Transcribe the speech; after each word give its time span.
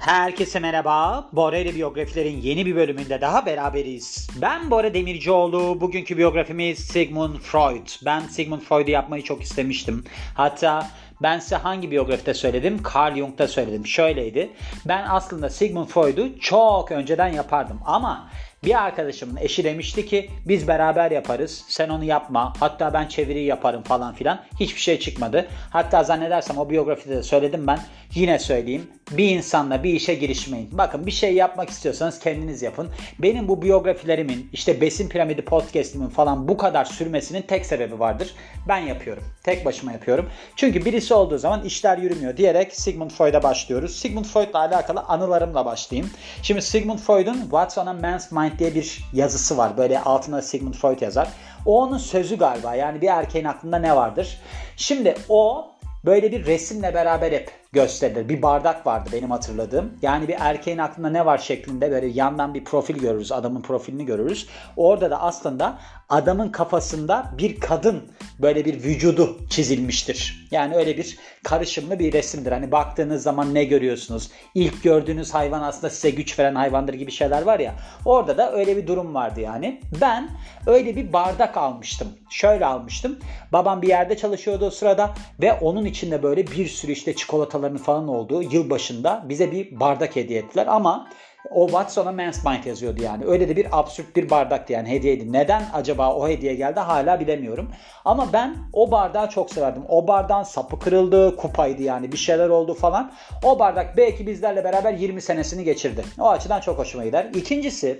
Herkese 0.00 0.60
merhaba. 0.60 1.28
Bora 1.32 1.56
ile 1.58 1.74
biyografilerin 1.74 2.40
yeni 2.40 2.66
bir 2.66 2.76
bölümünde 2.76 3.20
daha 3.20 3.46
beraberiz. 3.46 4.28
Ben 4.42 4.70
Bora 4.70 4.94
Demircioğlu. 4.94 5.80
Bugünkü 5.80 6.18
biyografimiz 6.18 6.78
Sigmund 6.78 7.36
Freud. 7.36 7.88
Ben 8.04 8.20
Sigmund 8.20 8.60
Freud'u 8.60 8.90
yapmayı 8.90 9.22
çok 9.22 9.42
istemiştim. 9.42 10.04
Hatta 10.34 10.90
ben 11.22 11.38
size 11.38 11.56
hangi 11.56 11.90
biyografide 11.90 12.34
söyledim? 12.34 12.82
Carl 12.94 13.16
Jung'da 13.16 13.48
söyledim. 13.48 13.86
Şöyleydi. 13.86 14.50
Ben 14.84 15.04
aslında 15.08 15.50
Sigmund 15.50 15.88
Freud'u 15.88 16.40
çok 16.40 16.92
önceden 16.92 17.28
yapardım 17.28 17.80
ama 17.86 18.30
bir 18.64 18.84
arkadaşımın 18.84 19.36
eşi 19.36 19.64
demişti 19.64 20.06
ki 20.06 20.30
biz 20.46 20.68
beraber 20.68 21.10
yaparız. 21.10 21.64
Sen 21.68 21.88
onu 21.88 22.04
yapma. 22.04 22.52
Hatta 22.60 22.94
ben 22.94 23.08
çeviriyi 23.08 23.46
yaparım 23.46 23.82
falan 23.82 24.14
filan. 24.14 24.44
Hiçbir 24.60 24.80
şey 24.80 24.98
çıkmadı. 24.98 25.48
Hatta 25.70 26.04
zannedersem 26.04 26.58
o 26.58 26.70
biyografide 26.70 27.16
de 27.16 27.22
söyledim 27.22 27.66
ben. 27.66 27.78
Yine 28.14 28.38
söyleyeyim. 28.38 28.90
Bir 29.10 29.30
insanla 29.30 29.84
bir 29.84 29.94
işe 29.94 30.14
girişmeyin. 30.14 30.68
Bakın 30.72 31.06
bir 31.06 31.10
şey 31.10 31.34
yapmak 31.34 31.70
istiyorsanız 31.70 32.18
kendiniz 32.18 32.62
yapın. 32.62 32.88
Benim 33.18 33.48
bu 33.48 33.62
biyografilerimin 33.62 34.48
işte 34.52 34.80
Besin 34.80 35.08
Piramidi 35.08 35.42
podcastimin 35.42 36.08
falan 36.08 36.48
bu 36.48 36.56
kadar 36.56 36.84
sürmesinin 36.84 37.42
tek 37.42 37.66
sebebi 37.66 37.98
vardır. 37.98 38.34
Ben 38.68 38.78
yapıyorum. 38.78 39.24
Tek 39.42 39.64
başıma 39.64 39.92
yapıyorum. 39.92 40.30
Çünkü 40.56 40.84
birisi 40.84 41.14
olduğu 41.14 41.38
zaman 41.38 41.64
işler 41.64 41.98
yürümüyor 41.98 42.36
diyerek 42.36 42.74
Sigmund 42.74 43.10
Freud'a 43.10 43.42
başlıyoruz. 43.42 43.96
Sigmund 43.96 44.24
Freud'la 44.24 44.58
alakalı 44.58 45.00
anılarımla 45.00 45.64
başlayayım. 45.64 46.10
Şimdi 46.42 46.62
Sigmund 46.62 46.98
Freud'un 46.98 47.40
What's 47.40 47.78
on 47.78 47.86
a 47.86 47.92
Man's 47.92 48.32
Mind 48.32 48.49
diye 48.58 48.74
bir 48.74 49.04
yazısı 49.12 49.58
var. 49.58 49.76
Böyle 49.76 50.00
altına 50.00 50.42
Sigmund 50.42 50.74
Freud 50.74 51.00
yazar. 51.00 51.28
O 51.66 51.82
onun 51.82 51.98
sözü 51.98 52.38
galiba. 52.38 52.74
Yani 52.74 53.00
bir 53.00 53.08
erkeğin 53.08 53.44
aklında 53.44 53.78
ne 53.78 53.96
vardır? 53.96 54.38
Şimdi 54.76 55.14
o 55.28 55.70
böyle 56.04 56.32
bir 56.32 56.46
resimle 56.46 56.94
beraber 56.94 57.32
hep 57.32 57.59
gösterilir. 57.72 58.28
Bir 58.28 58.42
bardak 58.42 58.86
vardı 58.86 59.10
benim 59.12 59.30
hatırladığım. 59.30 59.92
Yani 60.02 60.28
bir 60.28 60.36
erkeğin 60.38 60.78
aklında 60.78 61.10
ne 61.10 61.26
var 61.26 61.38
şeklinde 61.38 61.90
böyle 61.90 62.06
yandan 62.06 62.54
bir 62.54 62.64
profil 62.64 62.98
görürüz. 62.98 63.32
Adamın 63.32 63.62
profilini 63.62 64.06
görürüz. 64.06 64.48
Orada 64.76 65.10
da 65.10 65.22
aslında 65.22 65.78
adamın 66.08 66.48
kafasında 66.48 67.32
bir 67.38 67.60
kadın 67.60 68.02
böyle 68.38 68.64
bir 68.64 68.82
vücudu 68.82 69.38
çizilmiştir. 69.50 70.48
Yani 70.50 70.74
öyle 70.74 70.96
bir 70.96 71.18
karışımlı 71.44 71.98
bir 71.98 72.12
resimdir. 72.12 72.52
Hani 72.52 72.72
baktığınız 72.72 73.22
zaman 73.22 73.54
ne 73.54 73.64
görüyorsunuz? 73.64 74.30
İlk 74.54 74.82
gördüğünüz 74.82 75.34
hayvan 75.34 75.62
aslında 75.62 75.90
size 75.90 76.10
güç 76.10 76.38
veren 76.38 76.54
hayvandır 76.54 76.94
gibi 76.94 77.10
şeyler 77.10 77.42
var 77.42 77.58
ya. 77.58 77.74
Orada 78.04 78.38
da 78.38 78.52
öyle 78.52 78.76
bir 78.76 78.86
durum 78.86 79.14
vardı 79.14 79.40
yani. 79.40 79.80
Ben 80.00 80.30
öyle 80.66 80.96
bir 80.96 81.12
bardak 81.12 81.56
almıştım. 81.56 82.08
Şöyle 82.30 82.66
almıştım. 82.66 83.18
Babam 83.52 83.82
bir 83.82 83.88
yerde 83.88 84.16
çalışıyordu 84.16 84.66
o 84.66 84.70
sırada 84.70 85.10
ve 85.40 85.52
onun 85.52 85.84
içinde 85.84 86.22
böyle 86.22 86.46
bir 86.46 86.68
sürü 86.68 86.92
işte 86.92 87.14
çikolataların 87.60 87.76
falan 87.76 88.08
olduğu 88.08 88.42
yıl 88.42 88.70
başında 88.70 89.22
bize 89.28 89.52
bir 89.52 89.80
bardak 89.80 90.16
hediye 90.16 90.38
ettiler 90.38 90.66
ama 90.66 91.08
o 91.50 91.66
What's 91.66 91.98
on 91.98 92.06
a 92.06 92.12
Man's 92.12 92.44
Mind 92.44 92.64
yazıyordu 92.64 93.02
yani. 93.02 93.24
Öyle 93.24 93.48
de 93.48 93.56
bir 93.56 93.66
absürt 93.72 94.16
bir 94.16 94.30
bardaktı 94.30 94.72
yani 94.72 94.88
hediyeydi. 94.88 95.32
Neden 95.32 95.62
acaba 95.72 96.14
o 96.14 96.28
hediye 96.28 96.54
geldi 96.54 96.80
hala 96.80 97.20
bilemiyorum. 97.20 97.70
Ama 98.04 98.32
ben 98.32 98.56
o 98.72 98.90
bardağı 98.90 99.28
çok 99.28 99.50
severdim. 99.50 99.82
O 99.88 100.08
bardağın 100.08 100.42
sapı 100.42 100.78
kırıldı, 100.78 101.36
kupaydı 101.36 101.82
yani 101.82 102.12
bir 102.12 102.16
şeyler 102.16 102.48
oldu 102.48 102.74
falan. 102.74 103.12
O 103.44 103.58
bardak 103.58 103.96
belki 103.96 104.26
bizlerle 104.26 104.64
beraber 104.64 104.92
20 104.92 105.22
senesini 105.22 105.64
geçirdi. 105.64 106.04
O 106.18 106.28
açıdan 106.30 106.60
çok 106.60 106.78
hoşuma 106.78 107.04
gider. 107.04 107.30
İkincisi 107.34 107.98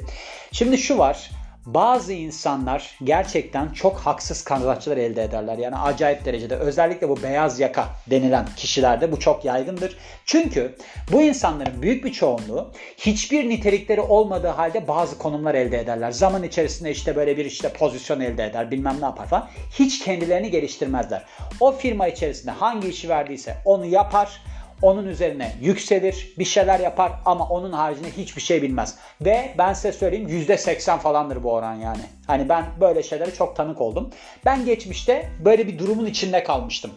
şimdi 0.53 0.79
şu 0.79 0.99
var 0.99 1.31
bazı 1.75 2.13
insanlar 2.13 2.99
gerçekten 3.05 3.73
çok 3.73 3.99
haksız 3.99 4.45
kazançlar 4.45 4.97
elde 4.97 5.25
ederler. 5.25 5.59
Yani 5.59 5.77
acayip 5.77 6.25
derecede. 6.25 6.57
Özellikle 6.57 7.09
bu 7.09 7.23
beyaz 7.23 7.61
yaka 7.61 7.89
denilen 8.11 8.47
kişilerde 8.57 9.13
bu 9.13 9.21
çok 9.21 9.45
yaygındır. 9.45 9.97
Çünkü 10.25 10.77
bu 11.13 11.23
insanların 11.23 11.83
büyük 11.83 12.05
bir 12.05 12.13
çoğunluğu 12.13 12.71
hiçbir 12.97 13.49
nitelikleri 13.49 14.01
olmadığı 14.01 14.49
halde 14.49 14.89
bazı 14.89 15.19
konumlar 15.19 15.55
elde 15.55 15.81
ederler. 15.81 16.11
Zaman 16.11 16.43
içerisinde 16.43 16.91
işte 16.91 17.17
böyle 17.17 17.37
bir 17.37 17.45
işte 17.45 17.69
pozisyon 17.69 18.21
elde 18.21 18.45
eder 18.45 18.71
bilmem 18.71 18.97
ne 19.01 19.05
yapar 19.05 19.27
falan. 19.27 19.49
Hiç 19.79 20.05
kendilerini 20.05 20.51
geliştirmezler. 20.51 21.25
O 21.61 21.73
firma 21.73 22.09
içerisinde 22.09 22.51
hangi 22.51 22.89
işi 22.89 23.09
verdiyse 23.09 23.57
onu 23.65 23.87
yapar 23.87 24.41
onun 24.83 25.07
üzerine 25.07 25.53
yükselir, 25.61 26.35
bir 26.39 26.45
şeyler 26.45 26.81
yapar 26.81 27.13
ama 27.25 27.49
onun 27.49 27.73
haricinde 27.73 28.11
hiçbir 28.11 28.43
şey 28.43 28.63
bilmez. 28.63 28.95
Ve 29.21 29.55
ben 29.59 29.73
size 29.73 29.93
söyleyeyim 29.93 30.29
%80 30.29 30.99
falandır 30.99 31.43
bu 31.43 31.53
oran 31.53 31.75
yani. 31.75 32.03
Hani 32.27 32.49
ben 32.49 32.65
böyle 32.81 33.03
şeylere 33.03 33.31
çok 33.31 33.57
tanık 33.57 33.81
oldum. 33.81 34.11
Ben 34.45 34.65
geçmişte 34.65 35.29
böyle 35.45 35.67
bir 35.67 35.79
durumun 35.79 36.07
içinde 36.07 36.45
kalmıştım. 36.45 36.91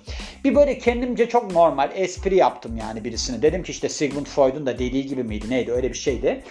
Bir 0.43 0.55
böyle 0.55 0.77
kendimce 0.77 1.29
çok 1.29 1.51
normal 1.51 1.91
espri 1.95 2.35
yaptım 2.35 2.77
yani 2.77 3.03
birisine. 3.03 3.41
Dedim 3.41 3.63
ki 3.63 3.71
işte 3.71 3.89
Sigmund 3.89 4.25
Freud'un 4.25 4.65
da 4.65 4.79
dediği 4.79 5.07
gibi 5.07 5.23
miydi 5.23 5.49
neydi 5.49 5.71
öyle 5.71 5.89
bir 5.89 5.97
şeydi. 5.97 6.43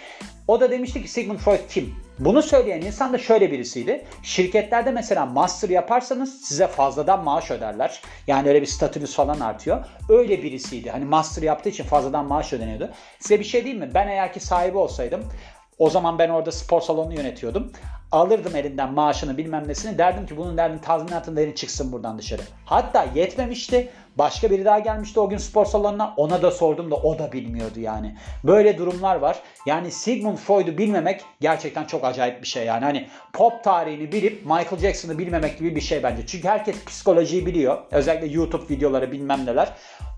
O 0.48 0.60
da 0.60 0.70
demişti 0.70 1.02
ki 1.02 1.08
Sigmund 1.08 1.38
Freud 1.38 1.68
kim? 1.70 1.94
Bunu 2.18 2.42
söyleyen 2.42 2.80
insan 2.80 3.12
da 3.12 3.18
şöyle 3.18 3.52
birisiydi. 3.52 4.04
Şirketlerde 4.22 4.90
mesela 4.90 5.26
master 5.26 5.68
yaparsanız 5.68 6.40
size 6.40 6.66
fazladan 6.66 7.24
maaş 7.24 7.50
öderler. 7.50 8.00
Yani 8.26 8.48
öyle 8.48 8.62
bir 8.62 8.66
statünüz 8.66 9.14
falan 9.14 9.40
artıyor. 9.40 9.84
Öyle 10.08 10.42
birisiydi. 10.42 10.90
Hani 10.90 11.04
master 11.04 11.42
yaptığı 11.42 11.68
için 11.68 11.84
fazladan 11.84 12.26
maaş 12.26 12.52
ödeniyordu. 12.52 12.90
Size 13.20 13.40
bir 13.40 13.44
şey 13.44 13.64
diyeyim 13.64 13.84
mi? 13.84 13.90
Ben 13.94 14.08
eğer 14.08 14.32
ki 14.32 14.40
sahibi 14.40 14.78
olsaydım 14.78 15.24
o 15.78 15.90
zaman 15.90 16.18
ben 16.18 16.28
orada 16.28 16.52
spor 16.52 16.80
salonunu 16.80 17.14
yönetiyordum. 17.14 17.72
Alırdım 18.12 18.56
elinden 18.56 18.92
maaşını 18.92 19.36
bilmem 19.36 19.68
nesini. 19.68 19.98
Derdim 19.98 20.26
ki 20.26 20.36
bunun 20.36 20.56
derdim 20.56 20.78
tazminatın 20.78 21.36
verin 21.36 21.52
çıksın 21.52 21.92
buradan 21.92 22.18
dışarı. 22.18 22.42
Hatta 22.64 23.06
yetmemişti. 23.14 23.90
Başka 24.18 24.50
biri 24.50 24.64
daha 24.64 24.78
gelmişti 24.78 25.20
o 25.20 25.28
gün 25.28 25.36
spor 25.36 25.66
salonuna. 25.66 26.14
Ona 26.16 26.42
da 26.42 26.50
sordum 26.50 26.90
da 26.90 26.94
o 26.94 27.18
da 27.18 27.32
bilmiyordu 27.32 27.80
yani. 27.80 28.16
Böyle 28.44 28.78
durumlar 28.78 29.16
var. 29.16 29.38
Yani 29.66 29.90
Sigmund 29.90 30.36
Freud'u 30.36 30.78
bilmemek 30.78 31.24
gerçekten 31.40 31.84
çok 31.84 32.04
acayip 32.04 32.42
bir 32.42 32.46
şey 32.46 32.66
yani. 32.66 32.84
Hani 32.84 33.08
pop 33.32 33.64
tarihini 33.64 34.12
bilip 34.12 34.46
Michael 34.46 34.78
Jackson'ı 34.78 35.18
bilmemek 35.18 35.58
gibi 35.58 35.76
bir 35.76 35.80
şey 35.80 36.02
bence. 36.02 36.26
Çünkü 36.26 36.48
herkes 36.48 36.84
psikolojiyi 36.84 37.46
biliyor. 37.46 37.78
Özellikle 37.90 38.26
YouTube 38.26 38.74
videoları 38.74 39.12
bilmem 39.12 39.46
neler. 39.46 39.72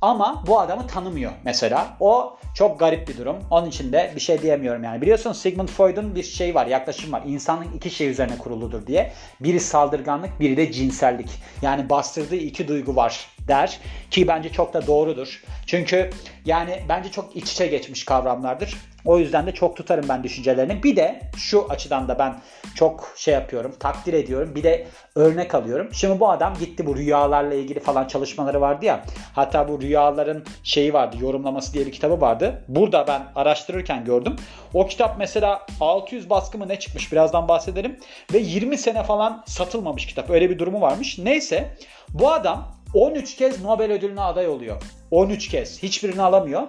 Ama 0.04 0.42
bu 0.46 0.60
adamı 0.60 0.86
tanımıyor 0.86 1.32
mesela. 1.44 1.96
O 2.00 2.36
çok 2.54 2.80
garip 2.80 3.08
bir 3.08 3.18
durum. 3.18 3.36
Onun 3.50 3.68
için 3.68 3.92
de 3.92 4.12
bir 4.16 4.20
şey 4.20 4.42
diyemiyorum 4.42 4.84
yani. 4.84 5.02
Biliyorsunuz 5.02 5.38
Sigmund 5.38 5.68
Freud'un 5.68 6.14
bir 6.14 6.22
şey 6.22 6.54
var, 6.54 6.66
yaklaşım 6.66 7.12
var. 7.12 7.22
İnsanın 7.26 7.72
iki 7.76 7.90
şey 7.90 8.08
üzerine 8.08 8.38
kuruludur 8.38 8.86
diye. 8.86 9.12
Biri 9.40 9.60
saldırganlık, 9.60 10.40
biri 10.40 10.56
de 10.56 10.72
cinsellik. 10.72 11.30
Yani 11.62 11.90
bastırdığı 11.90 12.36
iki 12.36 12.68
duygu 12.68 12.96
var 12.96 13.28
der 13.48 13.78
ki 14.10 14.28
bence 14.28 14.52
çok 14.52 14.74
da 14.74 14.86
doğrudur. 14.86 15.42
Çünkü 15.66 16.10
yani 16.44 16.82
bence 16.88 17.10
çok 17.10 17.36
iç 17.36 17.52
içe 17.52 17.66
geçmiş 17.66 18.04
kavramlardır. 18.04 18.76
O 19.04 19.18
yüzden 19.18 19.46
de 19.46 19.52
çok 19.52 19.76
tutarım 19.76 20.08
ben 20.08 20.24
düşüncelerini. 20.24 20.82
Bir 20.82 20.96
de 20.96 21.20
şu 21.36 21.66
açıdan 21.70 22.08
da 22.08 22.18
ben 22.18 22.40
çok 22.74 23.12
şey 23.16 23.34
yapıyorum, 23.34 23.74
takdir 23.80 24.12
ediyorum. 24.12 24.54
Bir 24.54 24.62
de 24.62 24.86
örnek 25.14 25.54
alıyorum. 25.54 25.88
Şimdi 25.92 26.20
bu 26.20 26.30
adam 26.30 26.54
gitti 26.60 26.86
bu 26.86 26.96
rüyalarla 26.96 27.54
ilgili 27.54 27.80
falan 27.80 28.06
çalışmaları 28.06 28.60
vardı 28.60 28.84
ya. 28.84 29.04
Hatta 29.34 29.68
bu 29.68 29.80
rüyaların 29.80 30.44
şeyi 30.62 30.92
vardı, 30.92 31.16
yorumlaması 31.20 31.72
diye 31.72 31.86
bir 31.86 31.92
kitabı 31.92 32.20
vardı. 32.20 32.64
Burada 32.68 33.06
ben 33.06 33.22
araştırırken 33.34 34.04
gördüm. 34.04 34.36
O 34.74 34.86
kitap 34.86 35.18
mesela 35.18 35.66
600 35.80 36.30
baskı 36.30 36.58
mı 36.58 36.68
ne 36.68 36.78
çıkmış 36.78 37.12
birazdan 37.12 37.48
bahsederim. 37.48 37.98
Ve 38.32 38.38
20 38.38 38.78
sene 38.78 39.02
falan 39.02 39.42
satılmamış 39.46 40.06
kitap. 40.06 40.30
Öyle 40.30 40.50
bir 40.50 40.58
durumu 40.58 40.80
varmış. 40.80 41.18
Neyse 41.18 41.76
bu 42.08 42.32
adam 42.32 42.74
13 42.94 43.36
kez 43.36 43.62
Nobel 43.62 43.92
ödülüne 43.92 44.20
aday 44.20 44.48
oluyor. 44.48 44.82
13 45.10 45.48
kez. 45.48 45.82
Hiçbirini 45.82 46.22
alamıyor. 46.22 46.62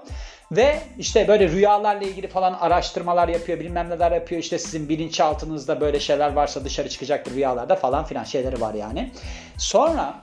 Ve 0.52 0.82
işte 0.98 1.28
böyle 1.28 1.50
rüyalarla 1.50 2.04
ilgili 2.04 2.28
falan 2.28 2.54
araştırmalar 2.54 3.28
yapıyor, 3.28 3.60
bilmem 3.60 3.90
neler 3.90 4.12
yapıyor. 4.12 4.42
İşte 4.42 4.60
sizin 4.60 4.90
bilinçaltınızda 4.90 5.82
böyle 5.82 6.00
şeyler 6.00 6.34
varsa 6.34 6.66
dışarı 6.66 6.90
çıkacaktır 6.90 7.36
rüyalarda 7.36 7.76
falan 7.76 8.06
filan 8.06 8.24
şeyleri 8.24 8.62
var 8.62 8.74
yani. 8.74 9.12
Sonra 9.58 10.14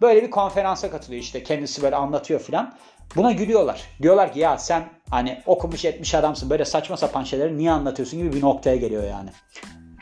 böyle 0.00 0.22
bir 0.22 0.30
konferansa 0.30 0.90
katılıyor 0.90 1.22
işte 1.22 1.42
kendisi 1.42 1.82
böyle 1.82 1.96
anlatıyor 1.96 2.40
filan. 2.40 2.74
Buna 3.16 3.32
gülüyorlar. 3.32 3.82
Diyorlar 4.02 4.32
ki 4.32 4.38
ya 4.38 4.58
sen 4.58 4.88
hani 5.10 5.42
okumuş 5.46 5.84
etmiş 5.84 6.14
adamsın 6.14 6.50
böyle 6.50 6.64
saçma 6.64 6.96
sapan 6.96 7.24
şeyleri 7.24 7.58
niye 7.58 7.70
anlatıyorsun 7.70 8.18
gibi 8.18 8.32
bir 8.32 8.42
noktaya 8.42 8.76
geliyor 8.76 9.04
yani. 9.04 9.30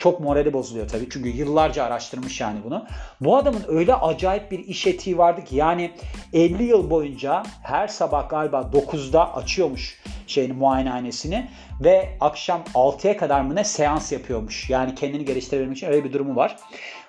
Çok 0.07 0.19
morali 0.19 0.53
bozuluyor 0.53 0.87
tabii. 0.87 1.07
Çünkü 1.09 1.29
yıllarca 1.29 1.83
araştırmış 1.83 2.41
yani 2.41 2.59
bunu. 2.63 2.85
Bu 3.21 3.37
adamın 3.37 3.63
öyle 3.67 3.95
acayip 3.95 4.51
bir 4.51 4.59
iş 4.59 4.87
etiği 4.87 5.17
vardı 5.17 5.43
ki 5.43 5.55
yani 5.55 5.91
50 6.33 6.63
yıl 6.63 6.89
boyunca 6.89 7.43
her 7.63 7.87
sabah 7.87 8.29
galiba 8.29 8.69
9'da 8.73 9.35
açıyormuş 9.35 10.01
şeyini 10.27 10.53
muayenehanesini 10.53 11.49
ve 11.83 12.09
akşam 12.19 12.63
6'ya 12.73 13.17
kadar 13.17 13.41
mı 13.41 13.55
ne 13.55 13.63
seans 13.63 14.11
yapıyormuş. 14.11 14.69
Yani 14.69 14.95
kendini 14.95 15.25
geliştirebilmek 15.25 15.77
için 15.77 15.87
öyle 15.87 16.03
bir 16.03 16.13
durumu 16.13 16.35
var. 16.35 16.55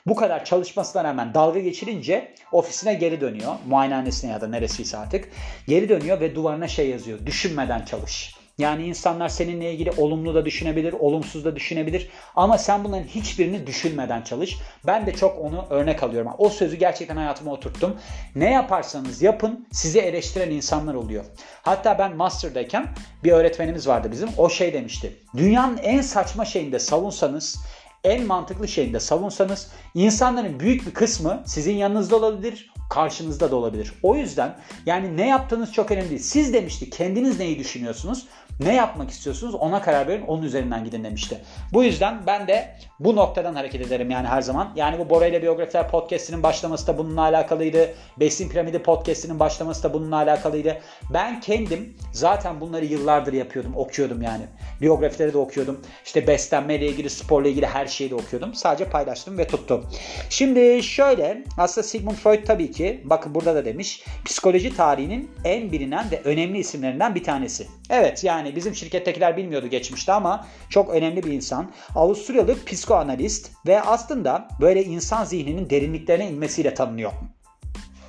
Bu 0.06 0.14
kadar 0.14 0.44
çalışmasına 0.44 1.04
rağmen 1.04 1.34
dalga 1.34 1.60
geçirince 1.60 2.34
ofisine 2.52 2.94
geri 2.94 3.20
dönüyor. 3.20 3.52
Muayenehanesine 3.68 4.30
ya 4.30 4.40
da 4.40 4.48
neresiyse 4.48 4.98
artık. 4.98 5.28
Geri 5.66 5.88
dönüyor 5.88 6.20
ve 6.20 6.34
duvarına 6.34 6.68
şey 6.68 6.90
yazıyor. 6.90 7.26
Düşünmeden 7.26 7.84
çalış. 7.84 8.38
Yani 8.58 8.87
insanlar 8.87 9.28
seninle 9.28 9.72
ilgili 9.72 9.90
olumlu 9.90 10.34
da 10.34 10.44
düşünebilir, 10.44 10.93
olumsuz 10.93 11.44
da 11.44 11.56
düşünebilir. 11.56 12.08
Ama 12.37 12.58
sen 12.58 12.84
bunların 12.84 13.05
hiçbirini 13.05 13.66
düşünmeden 13.66 14.22
çalış. 14.22 14.58
Ben 14.87 15.06
de 15.06 15.12
çok 15.12 15.38
onu 15.38 15.66
örnek 15.70 16.02
alıyorum. 16.02 16.32
O 16.38 16.49
sözü 16.49 16.76
gerçekten 16.76 17.16
hayatıma 17.16 17.52
oturttum. 17.52 17.96
Ne 18.34 18.52
yaparsanız 18.52 19.22
yapın 19.22 19.66
sizi 19.72 19.99
eleştiren 19.99 20.50
insanlar 20.50 20.94
oluyor. 20.94 21.25
Hatta 21.62 21.99
ben 21.99 22.16
master'dayken 22.16 22.87
bir 23.25 23.32
öğretmenimiz 23.32 23.88
vardı 23.88 24.08
bizim. 24.12 24.28
O 24.38 24.50
şey 24.50 24.72
demişti. 24.72 25.12
Dünyanın 25.37 25.78
en 25.78 26.00
saçma 26.00 26.44
şeyinde 26.44 26.78
savunsanız 26.78 27.58
en 28.05 28.26
mantıklı 28.26 28.69
şeyinde 28.69 29.00
savunsanız 29.00 29.70
insanların 29.94 30.60
büyük 30.60 30.87
bir 30.87 30.94
kısmı 30.94 31.43
sizin 31.46 31.75
yanınızda 31.75 32.16
olabilir, 32.16 32.70
karşınızda 32.88 33.50
da 33.50 33.56
olabilir. 33.56 33.93
O 34.02 34.17
yüzden 34.17 34.56
yani 34.87 35.17
ne 35.17 35.29
yaptığınız 35.29 35.73
çok 35.73 35.90
önemli 35.90 36.11
değil. 36.11 36.20
Siz 36.20 36.52
demişti 36.52 36.90
kendiniz 36.90 37.38
neyi 37.38 37.58
düşünüyorsunuz? 37.58 38.26
Ne 38.61 38.75
yapmak 38.75 39.11
istiyorsunuz 39.11 39.55
ona 39.55 39.82
karar 39.82 40.08
verin 40.08 40.26
onun 40.26 40.43
üzerinden 40.43 40.85
gidin 40.85 41.05
demişti. 41.05 41.40
Bu 41.73 41.85
yüzden 41.85 42.26
ben 42.26 42.49
de 42.49 42.76
bu 43.00 43.17
noktadan 43.17 43.55
hareket 43.55 43.81
ederim 43.81 44.11
yani 44.11 44.26
her 44.29 44.43
zaman. 44.43 44.73
Yani 44.76 44.99
bu 44.99 45.11
Bora 45.11 45.26
ile 45.26 45.43
Biyografiler 45.43 45.90
podcastinin 45.90 46.43
başlaması 46.43 46.87
da 46.87 46.99
bununla 46.99 47.20
alakalıydı. 47.20 47.94
Besin 48.20 48.49
Piramidi 48.49 48.82
podcastinin 48.82 49.41
başlaması 49.41 49.82
da 49.82 49.94
bununla 49.94 50.17
alakalıydı. 50.17 50.79
Ben 51.12 51.41
kendim 51.41 51.96
zaten 52.12 52.61
bunları 52.61 52.84
yıllardır 52.84 53.32
yapıyordum, 53.32 53.73
okuyordum 53.76 54.23
yani. 54.23 54.44
Biyografileri 54.81 55.32
de 55.32 55.38
okuyordum. 55.38 55.81
İşte 56.05 56.26
beslenmeyle 56.26 56.87
ilgili, 56.87 57.11
sporla 57.11 57.49
ilgili 57.49 57.67
her 57.67 57.87
şeyi 57.87 58.11
de 58.11 58.14
okuyordum. 58.14 58.55
Sadece 58.55 58.84
paylaştım 58.84 59.38
ve 59.38 59.46
tuttum. 59.46 59.87
Şimdi 60.31 60.82
şöyle 60.82 61.44
aslında 61.58 61.87
Sigmund 61.87 62.14
Freud 62.14 62.46
tabii 62.46 62.70
ki 62.70 62.77
bakın 63.04 63.34
burada 63.34 63.54
da 63.54 63.64
demiş 63.64 64.04
psikoloji 64.25 64.76
tarihinin 64.76 65.30
en 65.44 65.72
bilinen 65.72 66.10
ve 66.10 66.20
önemli 66.25 66.58
isimlerinden 66.58 67.14
bir 67.14 67.25
tanesi. 67.25 67.66
Evet 67.90 68.25
yani 68.25 68.56
bizim 68.56 68.75
şirkettekiler 68.75 69.36
bilmiyordu 69.36 69.66
geçmişte 69.66 70.12
ama 70.12 70.46
çok 70.70 70.90
önemli 70.90 71.22
bir 71.22 71.32
insan. 71.32 71.70
Avusturyalı 71.94 72.64
psikoanalist 72.64 73.50
ve 73.66 73.80
aslında 73.80 74.48
böyle 74.60 74.84
insan 74.84 75.25
zihninin 75.25 75.70
derinliklerine 75.70 76.28
inmesiyle 76.30 76.75
tanınıyor. 76.75 77.12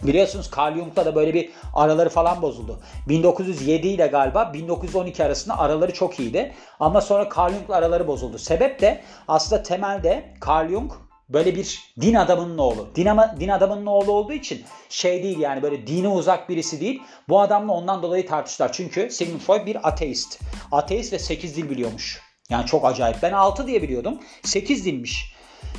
Biliyorsunuz 0.04 0.51
Carl 0.57 0.75
Jung'la 0.75 1.06
da 1.06 1.15
böyle 1.15 1.33
bir 1.33 1.50
araları 1.74 2.10
falan 2.10 2.42
bozuldu. 2.42 2.80
1907 3.10 3.88
ile 3.88 4.07
galiba 4.07 4.54
1912 4.54 5.24
arasında 5.24 5.60
araları 5.60 5.94
çok 5.94 6.19
iyiydi. 6.19 6.54
Ama 6.80 7.01
sonra 7.01 7.30
Carl 7.38 7.54
Jung'la 7.54 7.75
araları 7.75 8.07
bozuldu. 8.07 8.38
Sebep 8.38 8.81
de 8.81 9.01
aslında 9.27 9.63
temelde 9.63 10.33
Carl 10.48 10.69
Jung 10.69 10.92
böyle 11.30 11.56
bir 11.56 11.94
din 12.02 12.14
adamının 12.14 12.58
oğlu. 12.58 12.90
Din, 12.96 13.06
ama, 13.06 13.36
din 13.40 13.50
adamının 13.50 13.86
oğlu 13.86 14.12
olduğu 14.12 14.34
için 14.34 14.64
şey 14.90 15.24
değil 15.24 15.40
yani 15.40 15.62
böyle 15.62 15.88
dine 15.88 16.08
uzak 16.08 16.50
birisi 16.50 16.81
değil. 16.81 17.02
Bu 17.30 17.42
adamla 17.42 17.74
ondan 17.74 18.04
dolayı 18.04 18.28
tartıştılar. 18.28 18.72
Çünkü 18.72 19.10
Sigmund 19.12 19.40
Freud 19.40 19.66
bir 19.66 19.88
ateist. 19.88 20.40
Ateist 20.72 21.14
ve 21.14 21.20
8 21.20 21.56
dil 21.58 21.70
biliyormuş. 21.70 22.22
Yani 22.50 22.66
çok 22.66 22.86
acayip. 22.86 23.18
Ben 23.22 23.31
6 23.31 23.68
diye 23.68 23.81
biliyordum. 23.81 24.20
8 24.44 24.86
dilmiş. 24.86 25.34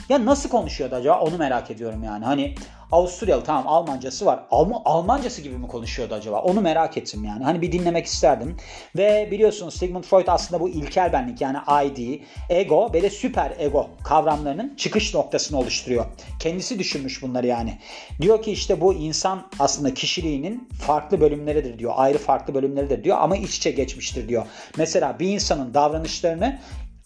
Ya 0.09 0.25
nasıl 0.25 0.49
konuşuyordu 0.49 0.95
acaba 0.95 1.21
onu 1.21 1.39
merak 1.39 1.71
ediyorum 1.71 2.03
yani. 2.03 2.25
Hani 2.25 2.55
Avusturyalı 2.93 3.45
tamam 3.45 3.69
Almancası 3.69 4.27
var. 4.27 4.45
Alman, 4.51 4.83
Almancası 4.85 5.43
gibi 5.43 5.59
mi 5.59 5.69
konuşuyordu 5.69 6.15
acaba? 6.15 6.41
Onu 6.41 6.61
merak 6.61 6.97
ettim 6.97 7.25
yani. 7.25 7.45
Hani 7.45 7.63
bir 7.63 7.73
dinlemek 7.73 8.07
isterdim. 8.07 8.57
Ve 8.97 9.29
biliyorsunuz 9.31 9.75
Sigmund 9.75 10.05
Freud 10.05 10.27
aslında 10.27 10.61
bu 10.61 10.69
ilkel 10.69 11.13
benlik 11.13 11.41
yani 11.41 11.57
ID, 11.87 12.23
ego 12.49 12.91
ve 12.95 13.03
de 13.03 13.11
süper 13.11 13.53
ego 13.59 13.91
kavramlarının 14.05 14.75
çıkış 14.77 15.15
noktasını 15.15 15.59
oluşturuyor. 15.59 16.07
Kendisi 16.41 16.79
düşünmüş 16.79 17.23
bunları 17.23 17.47
yani. 17.47 17.79
Diyor 18.21 18.43
ki 18.43 18.53
işte 18.53 18.81
bu 18.81 18.95
insan 18.95 19.47
aslında 19.59 19.95
kişiliğinin 19.95 20.69
farklı 20.87 21.21
bölümleridir 21.21 21.79
diyor. 21.79 21.93
Ayrı 21.97 22.19
farklı 22.19 22.55
bölümleridir 22.55 23.05
diyor 23.05 23.17
ama 23.21 23.37
iç 23.37 23.57
içe 23.57 23.71
geçmiştir 23.71 24.29
diyor. 24.29 24.47
Mesela 24.77 25.19
bir 25.19 25.29
insanın 25.29 25.75
davranışlarını 25.75 26.59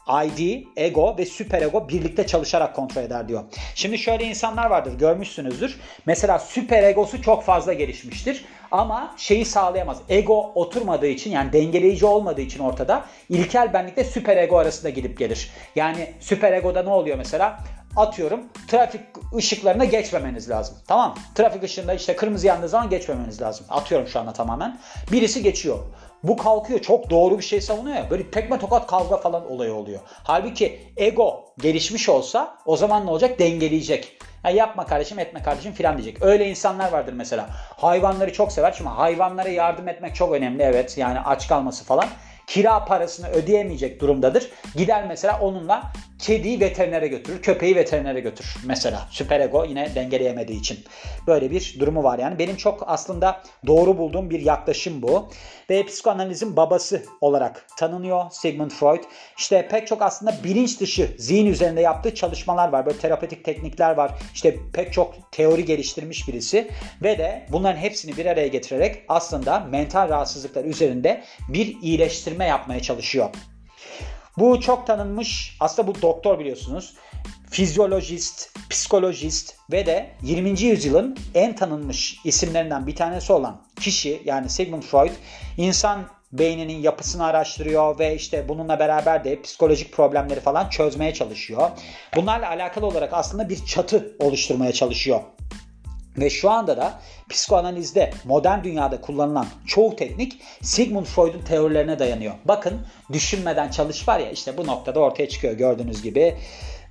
ID, 0.08 0.66
ego 0.76 1.18
ve 1.18 1.26
süper 1.26 1.62
ego 1.62 1.88
birlikte 1.88 2.26
çalışarak 2.26 2.76
kontrol 2.76 3.02
eder 3.02 3.28
diyor. 3.28 3.44
Şimdi 3.74 3.98
şöyle 3.98 4.24
insanlar 4.24 4.70
vardır 4.70 4.98
görmüşsünüzdür. 4.98 5.80
Mesela 6.06 6.38
süper 6.38 6.82
egosu 6.82 7.22
çok 7.22 7.44
fazla 7.44 7.72
gelişmiştir 7.72 8.44
ama 8.70 9.14
şeyi 9.16 9.44
sağlayamaz. 9.44 9.98
Ego 10.08 10.52
oturmadığı 10.54 11.06
için 11.06 11.30
yani 11.30 11.52
dengeleyici 11.52 12.06
olmadığı 12.06 12.40
için 12.40 12.60
ortada 12.60 13.04
ilkel 13.28 13.72
benlikle 13.72 14.04
süper 14.04 14.36
ego 14.36 14.58
arasında 14.58 14.90
gidip 14.90 15.18
gelir. 15.18 15.50
Yani 15.76 16.12
süper 16.20 16.52
egoda 16.52 16.82
ne 16.82 16.90
oluyor 16.90 17.18
mesela? 17.18 17.58
atıyorum 17.96 18.40
trafik 18.68 19.00
ışıklarına 19.36 19.84
geçmemeniz 19.84 20.50
lazım. 20.50 20.76
Tamam 20.86 21.14
Trafik 21.34 21.62
ışığında 21.62 21.94
işte 21.94 22.16
kırmızı 22.16 22.46
yandığı 22.46 22.68
zaman 22.68 22.90
geçmemeniz 22.90 23.42
lazım. 23.42 23.66
Atıyorum 23.68 24.08
şu 24.08 24.20
anda 24.20 24.32
tamamen. 24.32 24.78
Birisi 25.12 25.42
geçiyor. 25.42 25.78
Bu 26.25 26.37
kalkıyor 26.37 26.81
çok 26.81 27.11
doğru 27.11 27.38
bir 27.38 27.44
şey 27.44 27.61
savunuyor 27.61 27.97
ya. 27.97 28.11
Böyle 28.11 28.31
tekme 28.31 28.59
tokat 28.59 28.87
kavga 28.87 29.17
falan 29.17 29.53
olayı 29.53 29.75
oluyor. 29.75 30.00
Halbuki 30.06 30.81
ego 30.97 31.44
gelişmiş 31.59 32.09
olsa 32.09 32.59
o 32.67 32.76
zaman 32.76 33.06
ne 33.06 33.11
olacak? 33.11 33.38
Dengeleyecek. 33.38 34.19
Ya 34.44 34.50
yapma 34.50 34.87
kardeşim 34.87 35.19
etme 35.19 35.43
kardeşim 35.43 35.73
filan 35.73 35.99
diyecek. 35.99 36.23
Öyle 36.23 36.50
insanlar 36.50 36.93
vardır 36.93 37.12
mesela. 37.12 37.47
Hayvanları 37.76 38.32
çok 38.32 38.53
sever. 38.53 38.73
Şimdi 38.73 38.91
hayvanlara 38.91 39.49
yardım 39.49 39.88
etmek 39.88 40.15
çok 40.15 40.32
önemli 40.32 40.62
evet. 40.62 40.99
Yani 40.99 41.21
aç 41.21 41.49
kalması 41.49 41.85
falan. 41.85 42.06
Kira 42.47 42.85
parasını 42.85 43.29
ödeyemeyecek 43.29 44.00
durumdadır. 44.00 44.50
Gider 44.76 45.05
mesela 45.09 45.41
onunla 45.41 45.82
kediyi 46.25 46.61
veterinere 46.61 47.09
götürür, 47.09 47.43
köpeği 47.43 47.76
veterinere 47.76 48.21
götürür 48.21 48.56
mesela. 48.65 49.09
Süper 49.11 49.41
ego 49.41 49.65
yine 49.65 49.94
dengeleyemediği 49.94 50.61
için. 50.61 50.79
Böyle 51.26 51.50
bir 51.50 51.76
durumu 51.81 52.03
var 52.03 52.19
yani. 52.19 52.38
Benim 52.38 52.56
çok 52.56 52.85
aslında 52.87 53.43
doğru 53.67 53.99
bulduğum 53.99 54.31
bir 54.31 54.41
yaklaşım 54.41 55.03
bu. 55.03 55.29
Ve 55.71 55.87
psikoanalizin 55.87 56.56
babası 56.56 57.03
olarak 57.21 57.67
tanınıyor 57.79 58.31
Sigmund 58.31 58.71
Freud. 58.71 59.03
İşte 59.38 59.69
pek 59.69 59.87
çok 59.87 60.03
aslında 60.03 60.35
bilinç 60.44 60.81
dışı 60.81 61.11
zihin 61.19 61.47
üzerinde 61.47 61.81
yaptığı 61.81 62.15
çalışmalar 62.15 62.69
var. 62.69 62.87
Böyle 62.87 62.99
terapetik 62.99 63.44
teknikler 63.44 63.97
var. 63.97 64.12
İşte 64.35 64.56
pek 64.73 64.93
çok 64.93 65.15
teori 65.32 65.65
geliştirmiş 65.65 66.29
birisi. 66.29 66.69
Ve 67.03 67.19
de 67.19 67.47
bunların 67.53 67.79
hepsini 67.79 68.17
bir 68.17 68.26
araya 68.26 68.49
getirerek 68.49 69.03
aslında 69.09 69.61
mental 69.61 70.09
rahatsızlıklar 70.09 70.65
üzerinde 70.65 71.25
bir 71.49 71.76
iyileştirme 71.82 72.47
yapmaya 72.47 72.81
çalışıyor. 72.81 73.31
Bu 74.38 74.60
çok 74.60 74.86
tanınmış 74.86 75.56
aslında 75.60 75.88
bu 75.88 76.02
doktor 76.02 76.38
biliyorsunuz. 76.38 76.94
Fizyolojist, 77.50 78.58
psikolojist 78.70 79.54
ve 79.72 79.86
de 79.86 80.10
20. 80.22 80.60
yüzyılın 80.60 81.19
en 81.34 81.56
tanınmış 81.56 82.19
isimlerinden 82.25 82.86
bir 82.86 82.96
tanesi 82.96 83.32
olan 83.32 83.62
kişi 83.81 84.22
yani 84.25 84.50
Sigmund 84.50 84.82
Freud 84.82 85.12
insan 85.56 86.04
beyninin 86.32 86.78
yapısını 86.78 87.25
araştırıyor 87.25 87.98
ve 87.98 88.14
işte 88.14 88.48
bununla 88.48 88.78
beraber 88.78 89.25
de 89.25 89.42
psikolojik 89.42 89.92
problemleri 89.92 90.40
falan 90.40 90.69
çözmeye 90.69 91.14
çalışıyor. 91.14 91.70
Bunlarla 92.16 92.48
alakalı 92.48 92.87
olarak 92.87 93.12
aslında 93.12 93.48
bir 93.48 93.66
çatı 93.66 94.16
oluşturmaya 94.19 94.72
çalışıyor. 94.72 95.20
Ve 96.19 96.31
şu 96.31 96.50
anda 96.50 96.76
da 96.76 97.00
psikoanalizde 97.28 98.11
modern 98.25 98.64
dünyada 98.64 99.00
kullanılan 99.00 99.47
çoğu 99.66 99.97
teknik 99.97 100.40
Sigmund 100.62 101.06
Freud'un 101.06 101.42
teorilerine 101.42 101.99
dayanıyor. 101.99 102.35
Bakın 102.44 102.87
düşünmeden 103.12 103.71
çalış 103.71 104.09
var 104.09 104.18
ya 104.18 104.30
işte 104.30 104.56
bu 104.56 104.66
noktada 104.66 105.00
ortaya 105.00 105.28
çıkıyor 105.28 105.52
gördüğünüz 105.52 106.02
gibi. 106.02 106.37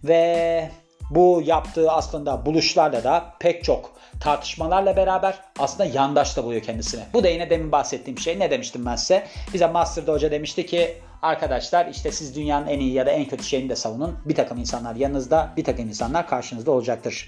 Ve 0.04 0.70
bu 1.10 1.42
yaptığı 1.46 1.92
aslında 1.92 2.46
buluşlarla 2.46 3.04
da 3.04 3.34
pek 3.40 3.64
çok 3.64 3.94
tartışmalarla 4.20 4.96
beraber 4.96 5.40
aslında 5.60 5.86
yandaş 5.86 6.38
da 6.38 6.44
buluyor 6.44 6.62
kendisine. 6.62 7.04
Bu 7.14 7.24
da 7.24 7.30
yine 7.30 7.50
demin 7.50 7.72
bahsettiğim 7.72 8.20
şey. 8.20 8.40
Ne 8.40 8.52
demiştim 8.52 8.86
ben 8.86 8.96
size? 8.96 9.28
Bize 9.54 9.68
Master'da 9.68 10.14
hoca 10.14 10.32
demişti 10.32 10.66
ki 10.66 10.98
arkadaşlar 11.22 11.88
işte 11.88 12.12
siz 12.12 12.36
dünyanın 12.36 12.68
en 12.68 12.80
iyi 12.80 12.94
ya 12.94 13.06
da 13.06 13.12
en 13.12 13.26
kötü 13.26 13.44
şeyini 13.44 13.70
de 13.70 13.76
savunun. 13.76 14.20
Bir 14.26 14.36
takım 14.36 14.58
insanlar 14.58 14.96
yanınızda, 14.96 15.54
bir 15.58 15.64
takım 15.64 15.88
insanlar 15.88 16.28
karşınızda 16.28 16.72
olacaktır. 16.72 17.28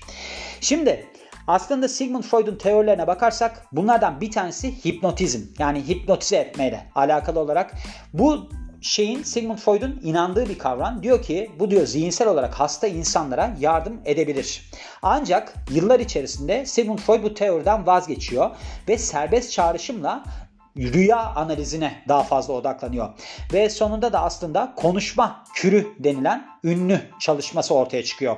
Şimdi 0.62 1.08
aslında 1.48 1.88
Sigmund 1.88 2.24
Freud'un 2.24 2.56
teorilerine 2.56 3.08
bakarsak 3.08 3.66
bunlardan 3.72 4.22
bir 4.22 4.32
tanesi 4.32 4.86
hipnotizm. 4.86 5.40
Yani 5.60 5.88
hipnotize 5.88 6.36
etmeyle 6.36 6.92
alakalı 6.96 7.40
olarak 7.40 7.74
bu 8.14 8.50
şeyin 8.82 9.24
Sigmund 9.24 9.58
Freud'un 9.58 10.00
inandığı 10.04 10.50
bir 10.50 10.58
kavram. 10.58 11.04
Diyor 11.04 11.22
ki 11.22 11.52
bu 11.60 11.72
diyor 11.72 11.86
zihinsel 11.86 12.28
olarak 12.28 12.54
hasta 12.54 12.88
insanlara 12.88 13.56
yardım 13.60 14.02
edebilir. 14.06 14.72
Ancak 15.02 15.54
yıllar 15.72 16.00
içerisinde 16.00 16.66
Sigmund 16.66 17.00
Freud 17.00 17.24
bu 17.24 17.34
teoriden 17.34 17.86
vazgeçiyor 17.86 18.50
ve 18.88 18.98
serbest 18.98 19.52
çağrışımla 19.52 20.24
rüya 20.78 21.18
analizine 21.18 22.04
daha 22.08 22.24
fazla 22.24 22.54
odaklanıyor. 22.54 23.10
Ve 23.54 23.70
sonunda 23.70 24.14
da 24.14 24.22
aslında 24.22 24.74
konuşma 24.76 25.44
kürü 25.56 25.88
denilen 26.00 26.48
ünlü 26.64 27.02
çalışması 27.20 27.76
ortaya 27.76 28.04
çıkıyor. 28.04 28.38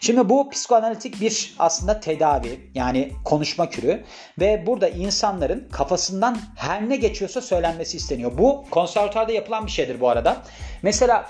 Şimdi 0.00 0.28
bu 0.28 0.50
psikoanalitik 0.50 1.20
bir 1.20 1.54
aslında 1.58 2.00
tedavi 2.00 2.70
yani 2.74 3.12
konuşma 3.24 3.70
kürü 3.70 4.04
ve 4.40 4.66
burada 4.66 4.88
insanların 4.88 5.68
kafasından 5.72 6.38
her 6.56 6.88
ne 6.88 6.96
geçiyorsa 6.96 7.40
söylenmesi 7.40 7.96
isteniyor. 7.96 8.38
Bu 8.38 8.64
konservatuarda 8.70 9.32
yapılan 9.32 9.66
bir 9.66 9.70
şeydir 9.70 10.00
bu 10.00 10.08
arada. 10.08 10.36
Mesela 10.82 11.26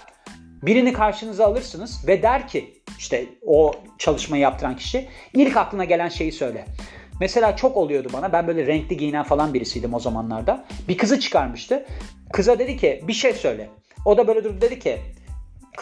birini 0.62 0.92
karşınıza 0.92 1.46
alırsınız 1.46 2.06
ve 2.06 2.22
der 2.22 2.48
ki 2.48 2.82
işte 2.98 3.26
o 3.46 3.72
çalışmayı 3.98 4.42
yaptıran 4.42 4.76
kişi 4.76 5.08
ilk 5.32 5.56
aklına 5.56 5.84
gelen 5.84 6.08
şeyi 6.08 6.32
söyle. 6.32 6.66
Mesela 7.20 7.56
çok 7.56 7.76
oluyordu 7.76 8.08
bana. 8.12 8.32
Ben 8.32 8.46
böyle 8.46 8.66
renkli 8.66 8.96
giyinen 8.96 9.22
falan 9.24 9.54
birisiydim 9.54 9.94
o 9.94 10.00
zamanlarda. 10.00 10.64
Bir 10.88 10.98
kızı 10.98 11.20
çıkarmıştı. 11.20 11.86
Kıza 12.32 12.58
dedi 12.58 12.76
ki 12.76 13.02
bir 13.08 13.12
şey 13.12 13.32
söyle. 13.32 13.68
O 14.04 14.16
da 14.16 14.28
böyle 14.28 14.44
durdu 14.44 14.60
dedi 14.60 14.78
ki 14.78 14.98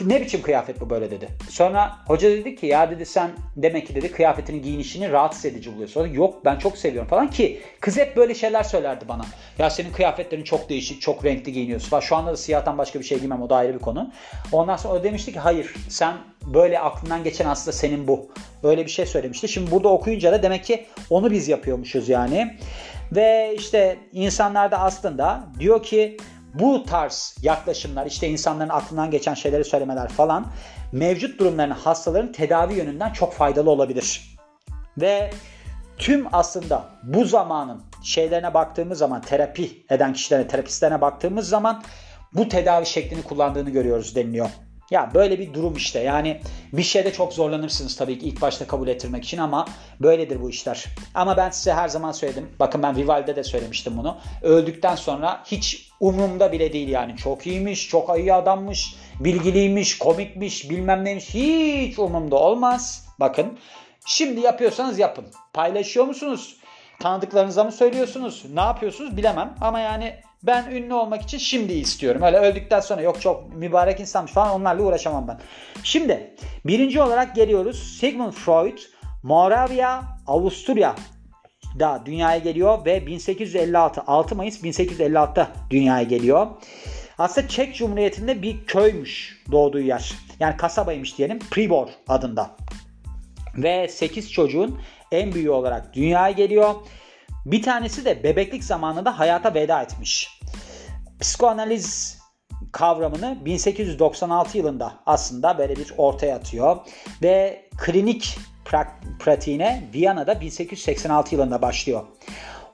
ne 0.01 0.21
biçim 0.21 0.43
kıyafet 0.43 0.81
bu 0.81 0.91
böyle 0.91 1.11
dedi. 1.11 1.29
Sonra 1.51 1.97
hoca 2.07 2.31
dedi 2.31 2.57
ki 2.57 2.67
ya 2.67 2.91
dedi 2.91 3.07
sen 3.07 3.31
demek 3.57 3.87
ki 3.87 3.95
dedi 3.95 4.13
kıyafetini 4.13 4.63
giyinişini 4.63 5.13
rahatsız 5.13 5.45
edici 5.45 5.75
buluyorsun. 5.75 6.07
Yok 6.07 6.45
ben 6.45 6.59
çok 6.59 6.79
seviyorum 6.79 7.09
falan 7.09 7.31
ki 7.31 7.61
kız 7.81 7.97
hep 7.97 8.17
böyle 8.17 8.35
şeyler 8.35 8.63
söylerdi 8.63 9.09
bana. 9.09 9.25
Ya 9.59 9.71
senin 9.71 9.93
kıyafetlerin 9.93 10.45
çok 10.45 10.69
değişik, 10.69 11.01
çok 11.01 11.25
renkli 11.25 11.53
giyiniyorsun 11.53 11.89
falan. 11.89 12.01
Şu 12.01 12.17
anda 12.17 12.33
da 12.33 12.37
siyahtan 12.37 12.79
başka 12.79 13.01
bir 13.01 13.05
şey 13.05 13.19
giymem 13.19 13.43
o 13.43 13.51
da 13.51 13.57
ayrı 13.57 13.75
bir 13.75 13.79
konu. 13.79 14.11
Ondan 14.53 14.77
sonra 14.77 14.95
o 14.95 15.05
demişti 15.05 15.33
ki 15.33 15.39
hayır 15.39 15.75
sen 15.89 16.15
böyle 16.47 16.81
aklından 16.81 17.25
geçen 17.25 17.49
aslında 17.49 17.77
senin 17.77 18.09
bu. 18.09 18.31
Öyle 18.63 18.85
bir 18.85 18.91
şey 18.91 19.07
söylemişti. 19.07 19.49
Şimdi 19.49 19.71
burada 19.71 19.89
okuyunca 19.89 20.33
da 20.33 20.43
demek 20.43 20.65
ki 20.65 20.87
onu 21.11 21.31
biz 21.31 21.49
yapıyormuşuz 21.49 22.09
yani. 22.09 22.57
Ve 23.13 23.55
işte 23.59 23.97
insanlar 24.13 24.71
da 24.71 24.79
aslında 24.79 25.45
diyor 25.59 25.83
ki 25.83 26.17
bu 26.55 26.85
tarz 26.85 27.37
yaklaşımlar 27.43 28.07
işte 28.07 28.29
insanların 28.29 28.69
aklından 28.69 29.11
geçen 29.11 29.35
şeyleri 29.35 29.65
söylemeler 29.65 30.09
falan 30.09 30.47
mevcut 30.93 31.41
durumların 31.41 31.71
hastaların 31.71 32.33
tedavi 32.33 32.75
yönünden 32.75 33.13
çok 33.13 33.33
faydalı 33.33 33.71
olabilir. 33.71 34.37
Ve 34.99 35.31
tüm 35.99 36.27
aslında 36.33 36.85
bu 37.03 37.25
zamanın 37.25 37.83
şeylerine 38.03 38.55
baktığımız 38.55 38.99
zaman 38.99 39.21
terapi 39.21 39.85
eden 39.91 40.13
kişilere, 40.13 40.49
terapistlerine 40.49 41.01
baktığımız 41.01 41.49
zaman 41.49 41.83
bu 42.35 42.49
tedavi 42.49 42.87
şeklini 42.87 43.23
kullandığını 43.23 43.71
görüyoruz 43.71 44.17
deniliyor. 44.17 44.51
Ya 44.91 45.11
böyle 45.15 45.39
bir 45.39 45.55
durum 45.55 45.77
işte. 45.77 46.01
Yani 46.01 46.41
bir 46.73 46.83
şeyde 46.83 47.13
çok 47.13 47.33
zorlanırsınız 47.33 47.97
tabii 47.97 48.19
ki 48.19 48.27
ilk 48.27 48.41
başta 48.43 48.67
kabul 48.67 48.89
ettirmek 48.89 49.25
için 49.25 49.39
ama 49.39 49.67
böyledir 50.01 50.43
bu 50.43 50.51
işler. 50.51 50.85
Ama 51.15 51.37
ben 51.37 51.51
size 51.51 51.73
her 51.73 51.89
zaman 51.89 52.13
söyledim. 52.13 52.51
Bakın 52.61 52.83
ben 52.83 52.97
Vival'de 52.97 53.37
de 53.37 53.45
söylemiştim 53.45 53.93
bunu. 53.97 54.17
Öldükten 54.43 54.95
sonra 54.95 55.43
hiç 55.45 55.91
umurumda 56.01 56.53
bile 56.53 56.73
değil 56.73 56.89
yani. 56.89 57.17
Çok 57.17 57.47
iyiymiş, 57.47 57.89
çok 57.89 58.19
iyi 58.19 58.35
adammış, 58.35 58.97
bilgiliymiş, 59.21 59.99
komikmiş, 59.99 60.71
bilmem 60.71 61.05
neymiş. 61.05 61.35
Hiç 61.35 61.99
umurumda 61.99 62.37
olmaz. 62.37 63.07
Bakın 63.21 63.59
şimdi 64.07 64.41
yapıyorsanız 64.41 64.99
yapın. 64.99 65.25
Paylaşıyor 65.53 66.07
musunuz? 66.07 66.57
Tanıdıklarınıza 67.01 67.65
mı 67.65 67.73
söylüyorsunuz? 67.73 68.45
Ne 68.55 68.61
yapıyorsunuz 68.61 69.17
bilemem. 69.17 69.55
Ama 69.61 69.81
yani 69.81 70.15
ben 70.43 70.71
ünlü 70.71 70.95
olmak 70.95 71.23
için 71.23 71.39
şimdi 71.39 71.73
istiyorum. 71.73 72.23
Öyle 72.23 72.39
öldükten 72.39 72.81
sonra 72.81 73.03
yok 73.03 73.21
çok 73.21 73.57
mübarek 73.57 74.01
insanmış 74.01 74.33
falan 74.33 74.61
onlarla 74.61 74.83
uğraşamam 74.83 75.29
ben. 75.29 75.41
Şimdi 75.83 76.35
birinci 76.65 77.03
olarak 77.03 77.35
geliyoruz. 77.35 77.99
Sigmund 78.01 78.33
Freud 78.33 78.79
Moravia, 79.23 80.03
Avusturya 80.27 80.95
da 81.79 82.03
dünyaya 82.07 82.39
geliyor 82.39 82.85
ve 82.85 83.07
1856 83.07 84.01
6 84.07 84.37
Mayıs 84.37 84.63
1856'da 84.63 85.49
dünyaya 85.71 86.03
geliyor. 86.03 86.47
Aslında 87.19 87.49
Çek 87.49 87.77
Cumhuriyeti'nde 87.77 88.43
bir 88.43 88.67
köymüş 88.67 89.43
doğduğu 89.53 89.81
yer. 89.81 90.15
Yani 90.41 90.57
kasabaymış 90.57 91.19
diyelim. 91.19 91.39
Pribor 91.39 91.89
adında. 92.09 92.57
Ve 93.57 93.89
8 93.89 94.33
çocuğun 94.33 94.81
en 95.13 95.33
büyüğü 95.33 95.51
olarak 95.51 95.95
dünyaya 95.95 96.31
geliyor. 96.31 96.75
Bir 97.47 97.63
tanesi 97.63 98.05
de 98.05 98.23
bebeklik 98.23 98.65
zamanında 98.65 99.19
hayata 99.19 99.55
veda 99.55 99.83
etmiş. 99.83 100.41
Psikoanaliz 101.21 102.19
kavramını 102.73 103.39
1896 103.45 104.59
yılında 104.59 104.93
aslında 105.07 105.59
böyle 105.59 105.77
bir 105.77 105.95
ortaya 105.97 106.37
atıyor 106.37 106.77
ve 107.23 107.65
klinik 107.79 108.39
pratiğine 109.19 109.85
Viyana'da 109.95 110.41
1886 110.41 111.35
yılında 111.35 111.63
başlıyor. 111.63 112.03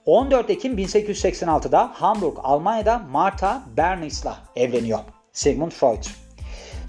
14 0.06 0.50
Ekim 0.50 0.78
1886'da 0.78 1.90
Hamburg, 1.94 2.38
Almanya'da 2.42 2.98
Martha 2.98 3.62
Bernis'la 3.76 4.36
evleniyor 4.56 4.98
Sigmund 5.32 5.72
Freud. 5.72 6.04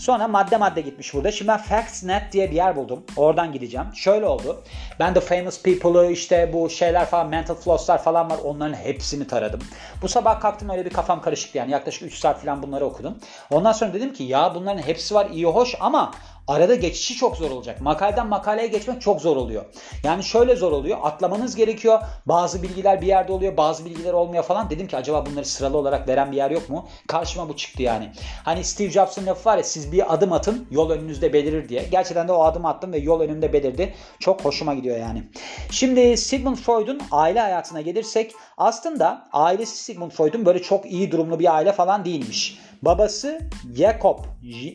Sonra 0.02 0.28
madde 0.28 0.58
madde 0.58 0.82
gitmiş 0.82 1.14
burada. 1.14 1.32
Şimdi 1.32 1.48
ben 1.48 1.58
Facts.net 1.58 2.32
diye 2.32 2.52
bir 2.52 2.56
yer 2.56 2.76
buldum. 2.76 3.04
Oradan 3.18 3.52
gideceğim. 3.52 3.88
Şöyle 3.96 4.26
oldu. 4.26 4.64
Ben 5.00 5.16
de 5.16 5.20
Famous 5.20 5.64
People'ı 5.64 6.12
işte 6.12 6.50
bu 6.54 6.70
şeyler 6.70 7.06
falan 7.06 7.28
Mental 7.28 7.56
Floss'lar 7.56 8.04
falan 8.04 8.30
var. 8.30 8.38
Onların 8.44 8.74
hepsini 8.74 9.28
taradım. 9.28 9.60
Bu 10.02 10.08
sabah 10.08 10.40
kalktım 10.40 10.70
öyle 10.70 10.86
bir 10.86 10.90
kafam 10.90 11.22
karışıktı 11.22 11.58
yani. 11.58 11.72
Yaklaşık 11.72 12.04
3 12.04 12.16
saat 12.16 12.42
falan 12.42 12.64
bunları 12.64 12.86
okudum. 12.86 13.18
Ondan 13.52 13.72
sonra 13.72 13.94
dedim 13.94 14.14
ki 14.14 14.24
ya 14.24 14.56
bunların 14.56 14.82
hepsi 14.82 15.16
var 15.16 15.30
iyi 15.34 15.46
hoş 15.46 15.76
ama 15.80 16.12
Arada 16.48 16.76
geçişi 16.76 17.16
çok 17.16 17.38
zor 17.38 17.52
olacak. 17.52 17.82
Makaleden 17.82 18.28
makaleye 18.28 18.68
geçmek 18.68 19.02
çok 19.02 19.22
zor 19.22 19.36
oluyor. 19.36 19.66
Yani 20.04 20.24
şöyle 20.24 20.56
zor 20.56 20.72
oluyor. 20.72 20.98
Atlamanız 21.04 21.56
gerekiyor. 21.56 22.00
Bazı 22.26 22.64
bilgiler 22.64 23.02
bir 23.02 23.08
yerde 23.08 23.32
oluyor. 23.32 23.58
Bazı 23.58 23.86
bilgiler 23.86 24.14
olmuyor 24.14 24.44
falan. 24.44 24.70
Dedim 24.70 24.88
ki 24.88 24.98
acaba 24.98 25.26
bunları 25.26 25.46
sıralı 25.46 25.78
olarak 25.78 26.08
veren 26.08 26.32
bir 26.32 26.38
yer 26.38 26.52
yok 26.52 26.70
mu? 26.70 26.88
Karşıma 27.08 27.50
bu 27.50 27.56
çıktı 27.56 27.84
yani. 27.84 28.12
Hani 28.46 28.64
Steve 28.64 28.90
Jobs'ın 28.90 29.26
lafı 29.26 29.50
var 29.50 29.58
ya 29.58 29.64
siz 29.64 29.92
bir 29.92 30.14
adım 30.14 30.34
atın 30.34 30.68
yol 30.72 30.90
önünüzde 30.90 31.34
belirir 31.34 31.70
diye. 31.70 31.84
Gerçekten 31.92 32.28
de 32.28 32.32
o 32.32 32.44
adım 32.44 32.66
attım 32.66 32.94
ve 32.94 32.98
yol 32.98 33.22
önümde 33.22 33.54
belirdi. 33.54 33.94
Çok 34.20 34.46
hoşuma 34.46 34.74
gidiyor 34.74 34.98
yani. 34.98 35.24
Şimdi 35.72 36.18
Sigmund 36.18 36.58
Freud'un 36.58 37.02
aile 37.12 37.40
hayatına 37.40 37.82
gelirsek 37.82 38.34
aslında 38.58 39.28
ailesi 39.34 39.78
Sigmund 39.78 40.12
Freud'un 40.12 40.46
böyle 40.46 40.62
çok 40.62 40.86
iyi 40.86 41.12
durumlu 41.12 41.40
bir 41.40 41.56
aile 41.56 41.72
falan 41.72 42.06
değilmiş. 42.06 42.60
Babası 42.82 43.50
Jakob, 43.76 44.20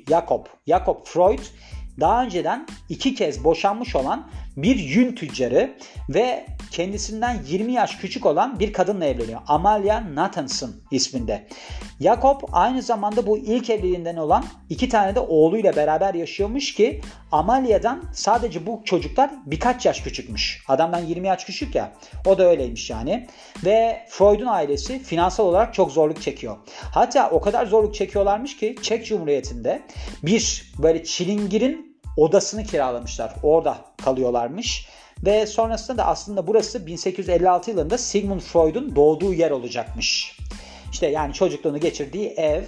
Jakob, 0.08 0.46
Jakob 0.66 1.04
Freud. 1.04 1.40
Daha 2.00 2.25
önceden 2.25 2.66
iki 2.88 3.14
kez 3.14 3.44
boşanmış 3.44 3.96
olan 3.96 4.30
bir 4.56 4.76
yün 4.76 5.14
tüccarı 5.14 5.76
ve 6.08 6.46
kendisinden 6.76 7.42
20 7.47 7.73
yaş 7.73 7.97
küçük 7.97 8.26
olan 8.26 8.61
bir 8.61 8.73
kadınla 8.73 9.04
evleniyor. 9.04 9.40
Amalia 9.47 10.02
Nathanson 10.14 10.71
isminde. 10.90 11.47
Jacob 12.00 12.40
aynı 12.52 12.83
zamanda 12.83 13.26
bu 13.26 13.38
ilk 13.38 13.71
evliliğinden 13.71 14.16
olan 14.16 14.45
iki 14.68 14.88
tane 14.88 15.14
de 15.14 15.21
oğluyla 15.21 15.76
beraber 15.76 16.14
yaşıyormuş 16.14 16.75
ki 16.75 17.00
Amalia'dan 17.33 18.04
sadece 18.12 18.66
bu 18.66 18.83
çocuklar 18.85 19.30
birkaç 19.47 19.87
yaş 19.87 20.00
küçükmüş. 20.00 20.64
Adamdan 20.68 21.04
20 21.04 21.26
yaş 21.26 21.45
küçük 21.45 21.75
ya. 21.75 21.92
O 22.26 22.38
da 22.38 22.49
öyleymiş 22.49 22.90
yani. 22.90 23.26
Ve 23.64 24.06
Freud'un 24.09 24.47
ailesi 24.47 24.99
finansal 24.99 25.47
olarak 25.47 25.75
çok 25.75 25.92
zorluk 25.92 26.23
çekiyor. 26.23 26.56
Hatta 26.95 27.30
o 27.30 27.40
kadar 27.40 27.66
zorluk 27.66 27.95
çekiyorlarmış 27.95 28.56
ki 28.56 28.76
Çek 28.83 29.06
Cumhuriyeti'nde 29.06 29.83
bir 30.23 30.73
böyle 30.78 31.04
çilingirin 31.04 31.99
odasını 32.16 32.64
kiralamışlar. 32.64 33.35
Orada 33.42 33.76
kalıyorlarmış. 34.04 34.88
Ve 35.25 35.46
sonrasında 35.46 35.99
da 35.99 36.06
aslında 36.06 36.46
burası 36.46 36.87
1856 36.87 37.70
yılında 37.70 37.99
Sigmund 37.99 38.40
Freud'un 38.40 38.96
doğduğu 38.96 39.35
yer 39.35 39.50
olacakmış. 39.50 40.38
İşte 40.92 41.06
yani 41.06 41.32
çocukluğunu 41.32 41.80
geçirdiği 41.80 42.28
ev. 42.28 42.62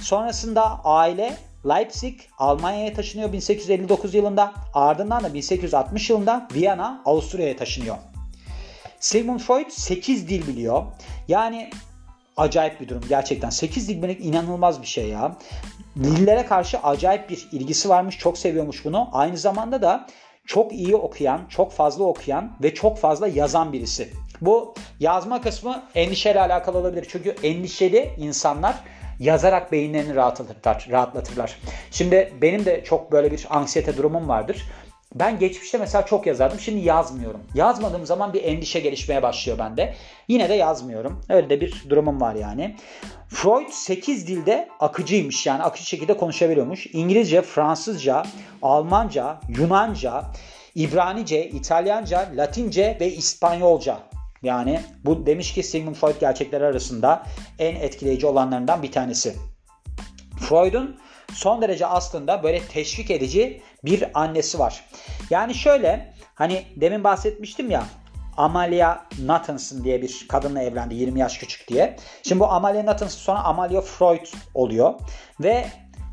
Sonrasında 0.00 0.84
aile 0.84 1.36
Leipzig 1.68 2.20
Almanya'ya 2.38 2.92
taşınıyor 2.92 3.32
1859 3.32 4.14
yılında. 4.14 4.52
Ardından 4.74 5.24
da 5.24 5.34
1860 5.34 6.10
yılında 6.10 6.48
Viyana 6.54 7.02
Avusturya'ya 7.04 7.56
taşınıyor. 7.56 7.96
Sigmund 9.00 9.40
Freud 9.40 9.70
8 9.70 10.28
dil 10.28 10.46
biliyor. 10.46 10.82
Yani 11.28 11.70
acayip 12.36 12.80
bir 12.80 12.88
durum 12.88 13.02
gerçekten. 13.08 13.50
8 13.50 13.88
dil 13.88 13.94
bilmek 13.94 14.24
inanılmaz 14.24 14.82
bir 14.82 14.86
şey 14.86 15.08
ya. 15.08 15.36
Dillere 15.96 16.46
karşı 16.46 16.78
acayip 16.78 17.30
bir 17.30 17.48
ilgisi 17.52 17.88
varmış. 17.88 18.18
Çok 18.18 18.38
seviyormuş 18.38 18.84
bunu. 18.84 19.08
Aynı 19.12 19.36
zamanda 19.36 19.82
da 19.82 20.06
çok 20.46 20.72
iyi 20.72 20.96
okuyan, 20.96 21.40
çok 21.48 21.72
fazla 21.72 22.04
okuyan 22.04 22.52
ve 22.62 22.74
çok 22.74 22.98
fazla 22.98 23.28
yazan 23.28 23.72
birisi. 23.72 24.08
Bu 24.40 24.74
yazma 25.00 25.40
kısmı 25.40 25.82
endişeyle 25.94 26.40
alakalı 26.40 26.78
olabilir. 26.78 27.06
Çünkü 27.10 27.34
endişeli 27.42 28.10
insanlar 28.18 28.74
yazarak 29.18 29.72
beyinlerini 29.72 30.14
rahatlatırlar. 30.14 30.86
rahatlatırlar. 30.90 31.58
Şimdi 31.90 32.32
benim 32.42 32.64
de 32.64 32.84
çok 32.84 33.12
böyle 33.12 33.30
bir 33.30 33.46
anksiyete 33.50 33.96
durumum 33.96 34.28
vardır. 34.28 34.62
Ben 35.14 35.38
geçmişte 35.38 35.78
mesela 35.78 36.06
çok 36.06 36.26
yazardım. 36.26 36.60
Şimdi 36.60 36.80
yazmıyorum. 36.80 37.40
Yazmadığım 37.54 38.06
zaman 38.06 38.32
bir 38.32 38.44
endişe 38.44 38.80
gelişmeye 38.80 39.22
başlıyor 39.22 39.58
bende. 39.58 39.94
Yine 40.28 40.48
de 40.48 40.54
yazmıyorum. 40.54 41.20
Öyle 41.28 41.50
de 41.50 41.60
bir 41.60 41.84
durumum 41.88 42.20
var 42.20 42.34
yani. 42.34 42.76
Freud 43.28 43.68
8 43.70 44.26
dilde 44.26 44.68
akıcıymış. 44.80 45.46
Yani 45.46 45.62
akıcı 45.62 45.86
şekilde 45.86 46.16
konuşabiliyormuş. 46.16 46.86
İngilizce, 46.92 47.42
Fransızca, 47.42 48.22
Almanca, 48.62 49.40
Yunanca, 49.48 50.24
İbranice, 50.74 51.48
İtalyanca, 51.48 52.28
Latince 52.36 52.96
ve 53.00 53.12
İspanyolca. 53.12 53.98
Yani 54.42 54.80
bu 55.04 55.26
demiş 55.26 55.54
ki 55.54 55.62
Sigmund 55.62 55.94
Freud 55.94 56.20
gerçekler 56.20 56.60
arasında 56.60 57.26
en 57.58 57.76
etkileyici 57.76 58.26
olanlarından 58.26 58.82
bir 58.82 58.92
tanesi. 58.92 59.34
Freud'un 60.40 60.96
son 61.34 61.62
derece 61.62 61.86
aslında 61.86 62.42
böyle 62.42 62.62
teşvik 62.62 63.10
edici 63.10 63.62
bir 63.84 64.20
annesi 64.20 64.58
var. 64.58 64.84
Yani 65.30 65.54
şöyle 65.54 66.14
hani 66.34 66.64
demin 66.76 67.04
bahsetmiştim 67.04 67.70
ya 67.70 67.84
Amalia 68.36 68.98
Nathanson 69.24 69.84
diye 69.84 70.02
bir 70.02 70.26
kadınla 70.28 70.62
evlendi 70.62 70.94
20 70.94 71.20
yaş 71.20 71.38
küçük 71.38 71.68
diye. 71.68 71.96
Şimdi 72.22 72.40
bu 72.40 72.46
Amalia 72.46 72.86
Nathanson 72.86 73.18
sonra 73.18 73.44
Amalia 73.44 73.80
Freud 73.80 74.26
oluyor 74.54 74.94
ve 75.40 75.66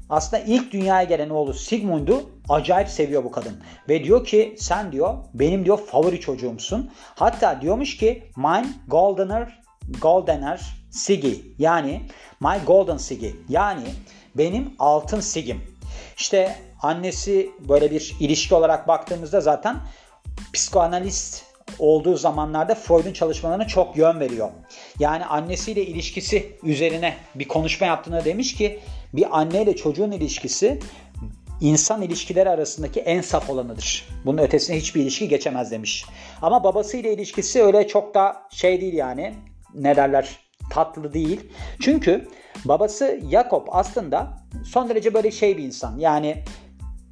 aslında 0.09 0.43
ilk 0.43 0.71
dünyaya 0.71 1.03
gelen 1.03 1.29
oğlu 1.29 1.53
Sigmund'u 1.53 2.29
acayip 2.49 2.89
seviyor 2.89 3.23
bu 3.23 3.31
kadın. 3.31 3.63
Ve 3.89 4.03
diyor 4.03 4.25
ki 4.25 4.55
sen 4.59 4.91
diyor 4.91 5.17
benim 5.33 5.65
diyor 5.65 5.77
favori 5.77 6.19
çocuğumsun. 6.19 6.91
Hatta 7.15 7.61
diyormuş 7.61 7.97
ki 7.97 8.31
mine 8.38 8.67
goldener 8.88 9.59
goldener 10.01 10.79
Siggy 10.91 11.33
yani 11.57 12.01
my 12.41 12.65
golden 12.67 12.97
Siggy 12.97 13.29
yani 13.49 13.83
benim 14.36 14.74
altın 14.79 15.19
Sigim. 15.19 15.62
İşte 16.17 16.55
annesi 16.81 17.51
böyle 17.59 17.91
bir 17.91 18.15
ilişki 18.19 18.55
olarak 18.55 18.88
baktığımızda 18.88 19.41
zaten 19.41 19.77
psikoanalist 20.53 21.43
olduğu 21.79 22.17
zamanlarda 22.17 22.75
Freud'un 22.75 23.13
çalışmalarına 23.13 23.67
çok 23.67 23.98
yön 23.98 24.19
veriyor. 24.19 24.50
Yani 25.00 25.25
annesiyle 25.25 25.86
ilişkisi 25.86 26.57
üzerine 26.63 27.15
bir 27.36 27.48
konuşma 27.48 27.88
yaptığında 27.88 28.25
demiş 28.25 28.55
ki 28.55 28.79
bir 29.13 29.39
anneyle 29.39 29.75
çocuğun 29.75 30.12
ilişkisi 30.12 30.79
insan 31.62 32.01
ilişkileri 32.01 32.50
arasındaki 32.50 33.00
en 33.00 33.21
saf 33.21 33.50
olanıdır. 33.50 34.07
Bunun 34.25 34.38
ötesine 34.38 34.77
hiçbir 34.77 35.01
ilişki 35.01 35.27
geçemez 35.27 35.71
demiş. 35.71 36.05
Ama 36.41 36.63
babasıyla 36.63 37.12
ilişkisi 37.12 37.63
öyle 37.63 37.88
çok 37.88 38.15
da 38.15 38.41
şey 38.51 38.81
değil 38.81 38.93
yani 38.93 39.33
ne 39.74 39.95
derler 39.95 40.49
tatlı 40.69 41.13
değil. 41.13 41.51
Çünkü 41.79 42.27
babası 42.65 43.19
Jakob 43.31 43.67
aslında 43.71 44.38
son 44.65 44.89
derece 44.89 45.13
böyle 45.13 45.31
şey 45.31 45.57
bir 45.57 45.63
insan. 45.63 45.99
Yani 45.99 46.43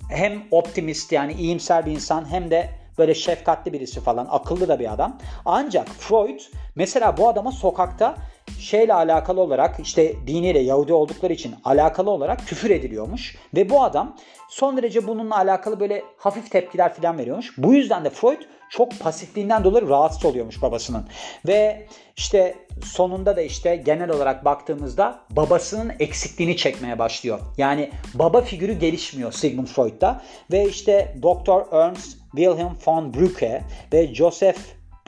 hem 0.09 0.43
optimist 0.51 1.11
yani 1.11 1.33
iyimser 1.33 1.85
bir 1.85 1.91
insan 1.91 2.31
hem 2.31 2.51
de 2.51 2.69
böyle 2.97 3.15
şefkatli 3.15 3.73
birisi 3.73 4.01
falan, 4.01 4.27
akıllı 4.29 4.67
da 4.67 4.79
bir 4.79 4.93
adam. 4.93 5.17
Ancak 5.45 5.87
Freud 5.87 6.39
mesela 6.75 7.17
bu 7.17 7.29
adama 7.29 7.51
sokakta 7.51 8.15
şeyle 8.59 8.93
alakalı 8.93 9.41
olarak 9.41 9.79
işte 9.79 10.27
diniyle 10.27 10.59
Yahudi 10.59 10.93
oldukları 10.93 11.33
için 11.33 11.55
alakalı 11.65 12.09
olarak 12.11 12.47
küfür 12.47 12.69
ediliyormuş. 12.69 13.35
Ve 13.55 13.69
bu 13.69 13.83
adam 13.83 14.15
son 14.49 14.77
derece 14.77 15.07
bununla 15.07 15.37
alakalı 15.37 15.79
böyle 15.79 16.03
hafif 16.17 16.51
tepkiler 16.51 16.93
falan 16.93 17.17
veriyormuş. 17.17 17.57
Bu 17.57 17.73
yüzden 17.73 18.05
de 18.05 18.09
Freud 18.09 18.41
çok 18.69 18.99
pasifliğinden 18.99 19.63
dolayı 19.63 19.89
rahatsız 19.89 20.25
oluyormuş 20.25 20.61
babasının. 20.61 21.07
Ve 21.47 21.87
işte 22.17 22.55
sonunda 22.83 23.35
da 23.35 23.41
işte 23.41 23.75
genel 23.75 24.09
olarak 24.09 24.45
baktığımızda 24.45 25.19
babasının 25.29 25.93
eksikliğini 25.99 26.57
çekmeye 26.57 26.99
başlıyor. 26.99 27.39
Yani 27.57 27.91
baba 28.13 28.41
figürü 28.41 28.73
gelişmiyor 28.73 29.31
Sigmund 29.31 29.67
Freud'da. 29.67 30.21
Ve 30.51 30.65
işte 30.65 31.15
Doktor 31.21 31.65
Ernst 31.71 32.17
Wilhelm 32.37 32.77
von 32.85 33.13
Brücke 33.13 33.61
ve 33.93 34.15
Joseph 34.15 34.59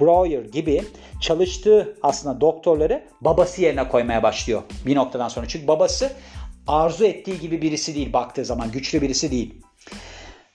Breuer 0.01 0.45
gibi 0.45 0.83
çalıştığı 1.21 1.97
aslında 2.03 2.41
doktorları 2.41 3.03
babası 3.21 3.61
yerine 3.61 3.89
koymaya 3.89 4.23
başlıyor 4.23 4.61
bir 4.85 4.95
noktadan 4.95 5.27
sonra. 5.27 5.47
Çünkü 5.47 5.67
babası 5.67 6.11
arzu 6.67 7.05
ettiği 7.05 7.39
gibi 7.39 7.61
birisi 7.61 7.95
değil 7.95 8.13
baktığı 8.13 8.45
zaman 8.45 8.71
güçlü 8.71 9.01
birisi 9.01 9.31
değil. 9.31 9.61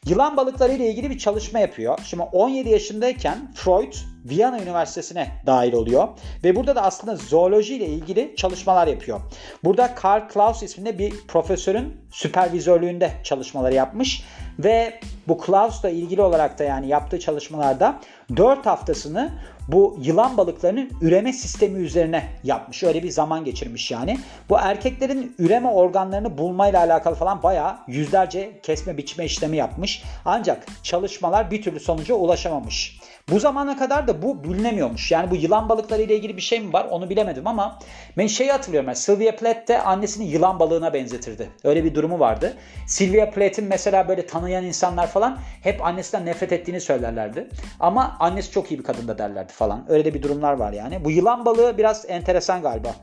Yılan 0.07 0.37
balıkları 0.37 0.73
ile 0.73 0.91
ilgili 0.91 1.11
bir 1.11 1.19
çalışma 1.19 1.59
yapıyor. 1.59 1.99
Şimdi 2.05 2.23
17 2.23 2.69
yaşındayken 2.69 3.53
Freud 3.55 3.93
Viyana 4.25 4.63
Üniversitesi'ne 4.63 5.29
dahil 5.47 5.73
oluyor. 5.73 6.09
Ve 6.45 6.57
burada 6.57 6.77
da 6.77 6.83
aslında 6.83 7.17
zooloji 7.17 7.77
ile 7.77 7.87
ilgili 7.87 8.35
çalışmalar 8.37 8.87
yapıyor. 8.87 9.21
Burada 9.65 9.95
Karl 9.95 10.29
Klaus 10.29 10.63
isminde 10.63 10.99
bir 10.99 11.15
profesörün 11.29 11.97
süpervizörlüğünde 12.11 13.11
çalışmaları 13.23 13.75
yapmış. 13.75 14.25
Ve 14.59 15.01
bu 15.29 15.39
Klaus'la 15.39 15.91
ilgili 15.91 16.23
olarak 16.23 16.59
da 16.59 16.65
yani 16.65 16.89
yaptığı 16.89 17.21
çalışmalarda 17.21 18.01
4 18.37 18.67
haftasını 18.67 19.33
bu 19.69 19.97
yılan 20.01 20.37
balıklarının 20.37 20.91
üreme 21.01 21.33
sistemi 21.33 21.79
üzerine 21.79 22.29
yapmış. 22.45 22.83
Öyle 22.83 23.03
bir 23.03 23.11
zaman 23.11 23.45
geçirmiş 23.45 23.91
yani. 23.91 24.19
Bu 24.49 24.59
erkeklerin 24.59 25.35
üreme 25.39 25.69
organlarını 25.69 26.39
bulmayla 26.39 26.81
alakalı 26.81 27.15
falan 27.15 27.43
bayağı 27.43 27.77
yüzlerce 27.89 28.61
kesme 28.63 28.97
biçme 28.97 29.25
işlemi 29.25 29.57
yapmış. 29.57 30.03
Ancak 30.25 30.67
çalışmalar 30.83 31.51
bir 31.51 31.63
türlü 31.63 31.81
sonuca 31.81 32.15
ulaşamamış. 32.15 33.01
Bu 33.31 33.41
zamana 33.41 33.77
kadar 33.77 34.09
da 34.09 34.23
bu 34.23 34.45
bilinemiyormuş. 34.45 35.13
Yani 35.13 35.31
bu 35.31 35.37
yılan 35.37 35.69
balıkları 35.69 36.03
ile 36.03 36.17
ilgili 36.17 36.37
bir 36.37 36.43
şey 36.43 36.61
mi 36.61 36.73
var 36.73 36.87
onu 36.91 37.11
bilemedim 37.11 37.47
ama 37.47 37.79
ben 38.17 38.27
şeyi 38.27 38.53
hatırlıyorum. 38.53 38.89
Yani 38.89 38.97
Sylvia 38.97 39.37
Plath 39.37 39.69
de 39.69 39.83
annesini 39.83 40.27
yılan 40.27 40.59
balığına 40.59 40.95
benzetirdi. 40.95 41.51
Öyle 41.65 41.85
bir 41.85 41.95
durumu 41.95 42.19
vardı. 42.19 42.57
Sylvia 42.87 43.31
Plath'in 43.31 43.65
mesela 43.65 44.09
böyle 44.09 44.27
tanıyan 44.27 44.65
insanlar 44.65 45.07
falan 45.07 45.39
hep 45.63 45.85
annesinden 45.85 46.27
nefret 46.27 46.53
ettiğini 46.53 46.81
söylerlerdi. 46.81 47.49
Ama 47.81 48.17
annesi 48.21 48.51
çok 48.51 48.71
iyi 48.71 48.79
bir 48.79 48.85
kadın 48.85 49.09
da 49.09 49.19
derlerdi 49.19 49.53
falan. 49.53 49.87
Öyle 49.89 50.05
de 50.05 50.15
bir 50.15 50.23
durumlar 50.23 50.53
var 50.53 50.73
yani. 50.73 51.05
Bu 51.05 51.11
yılan 51.11 51.45
balığı 51.45 51.79
biraz 51.79 52.05
enteresan 52.09 52.63
galiba. 52.63 52.95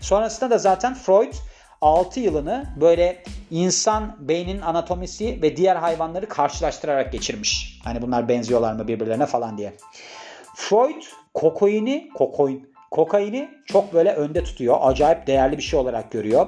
Sonrasında 0.00 0.50
da 0.50 0.58
zaten 0.58 0.94
Freud 0.94 1.32
6 1.84 2.20
yılını 2.20 2.64
böyle 2.80 3.22
insan 3.50 4.16
beyninin 4.20 4.60
anatomisi 4.60 5.42
ve 5.42 5.56
diğer 5.56 5.76
hayvanları 5.76 6.28
karşılaştırarak 6.28 7.12
geçirmiş. 7.12 7.80
Hani 7.84 8.02
bunlar 8.02 8.28
benziyorlar 8.28 8.72
mı 8.72 8.88
birbirlerine 8.88 9.26
falan 9.26 9.58
diye. 9.58 9.72
Freud 10.54 11.02
kokaini, 11.34 12.08
kokain, 12.14 12.74
kokaini 12.90 13.48
çok 13.66 13.94
böyle 13.94 14.12
önde 14.12 14.44
tutuyor. 14.44 14.76
Acayip 14.80 15.26
değerli 15.26 15.58
bir 15.58 15.62
şey 15.62 15.80
olarak 15.80 16.10
görüyor. 16.10 16.46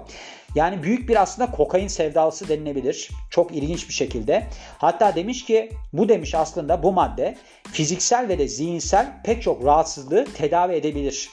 Yani 0.54 0.82
büyük 0.82 1.08
bir 1.08 1.22
aslında 1.22 1.50
kokain 1.50 1.88
sevdalısı 1.88 2.48
denilebilir. 2.48 3.10
Çok 3.30 3.52
ilginç 3.52 3.88
bir 3.88 3.94
şekilde. 3.94 4.46
Hatta 4.78 5.14
demiş 5.14 5.44
ki 5.44 5.70
bu 5.92 6.08
demiş 6.08 6.34
aslında 6.34 6.82
bu 6.82 6.92
madde 6.92 7.36
fiziksel 7.72 8.28
ve 8.28 8.38
de 8.38 8.48
zihinsel 8.48 9.12
pek 9.24 9.42
çok 9.42 9.64
rahatsızlığı 9.64 10.24
tedavi 10.24 10.74
edebilir. 10.74 11.30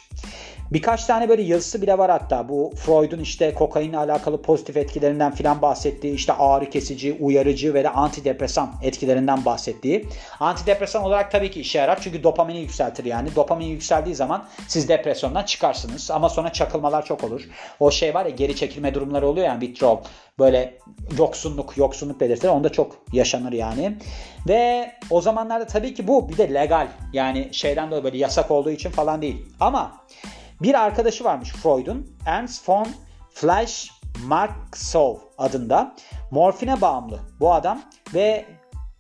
Birkaç 0.74 1.06
tane 1.06 1.30
böyle 1.30 1.42
yazısı 1.42 1.82
bile 1.82 1.98
var 1.98 2.12
hatta 2.12 2.50
bu 2.50 2.72
Freud'un 2.76 3.20
işte 3.20 3.54
kokainle 3.54 3.98
alakalı 3.98 4.42
pozitif 4.42 4.78
etkilerinden 4.78 5.32
filan 5.32 5.62
bahsettiği 5.62 6.14
işte 6.14 6.34
ağrı 6.34 6.70
kesici, 6.70 7.18
uyarıcı 7.20 7.74
ve 7.74 7.84
de 7.84 7.90
antidepresan 7.90 8.74
etkilerinden 8.82 9.46
bahsettiği. 9.46 10.08
Antidepresan 10.40 11.04
olarak 11.04 11.32
tabii 11.32 11.52
ki 11.52 11.62
işe 11.62 11.80
yarar 11.80 12.00
çünkü 12.02 12.24
dopamini 12.24 12.60
yükseltir 12.60 13.06
yani. 13.06 13.36
Dopamin 13.36 13.66
yükseldiği 13.66 14.16
zaman 14.16 14.46
siz 14.68 14.90
depresyondan 14.90 15.44
çıkarsınız 15.44 16.12
ama 16.12 16.30
sonra 16.30 16.54
çakılmalar 16.54 17.06
çok 17.06 17.24
olur. 17.24 17.42
O 17.80 17.92
şey 17.92 18.14
var 18.14 18.26
ya 18.26 18.32
geri 18.32 18.56
çekilme 18.56 18.94
durumları 18.94 19.28
oluyor 19.28 19.48
yani 19.48 19.60
withdrawal. 19.60 19.98
Böyle 20.40 20.80
yoksunluk, 21.18 21.78
yoksunluk 21.78 22.22
belirtileri 22.22 22.52
onda 22.52 22.70
çok 22.70 22.96
yaşanır 23.12 23.52
yani. 23.52 23.98
Ve 24.48 24.92
o 25.10 25.22
zamanlarda 25.22 25.68
tabii 25.68 25.94
ki 25.94 26.08
bu 26.08 26.30
bir 26.30 26.38
de 26.38 26.54
legal. 26.54 26.88
Yani 27.14 27.50
şeyden 27.52 27.88
dolayı 27.88 28.04
böyle 28.04 28.18
yasak 28.18 28.52
olduğu 28.52 28.72
için 28.72 28.90
falan 28.90 29.22
değil. 29.22 29.46
Ama 29.60 29.92
bir 30.64 30.74
arkadaşı 30.74 31.24
varmış 31.24 31.52
Freud'un. 31.52 32.18
Ernst 32.26 32.70
von 32.70 32.88
Fleisch-Marxow 33.34 35.20
adında. 35.38 35.96
Morfine 36.32 36.82
bağımlı 36.82 37.20
bu 37.40 37.54
adam 37.54 37.82
ve 38.14 38.46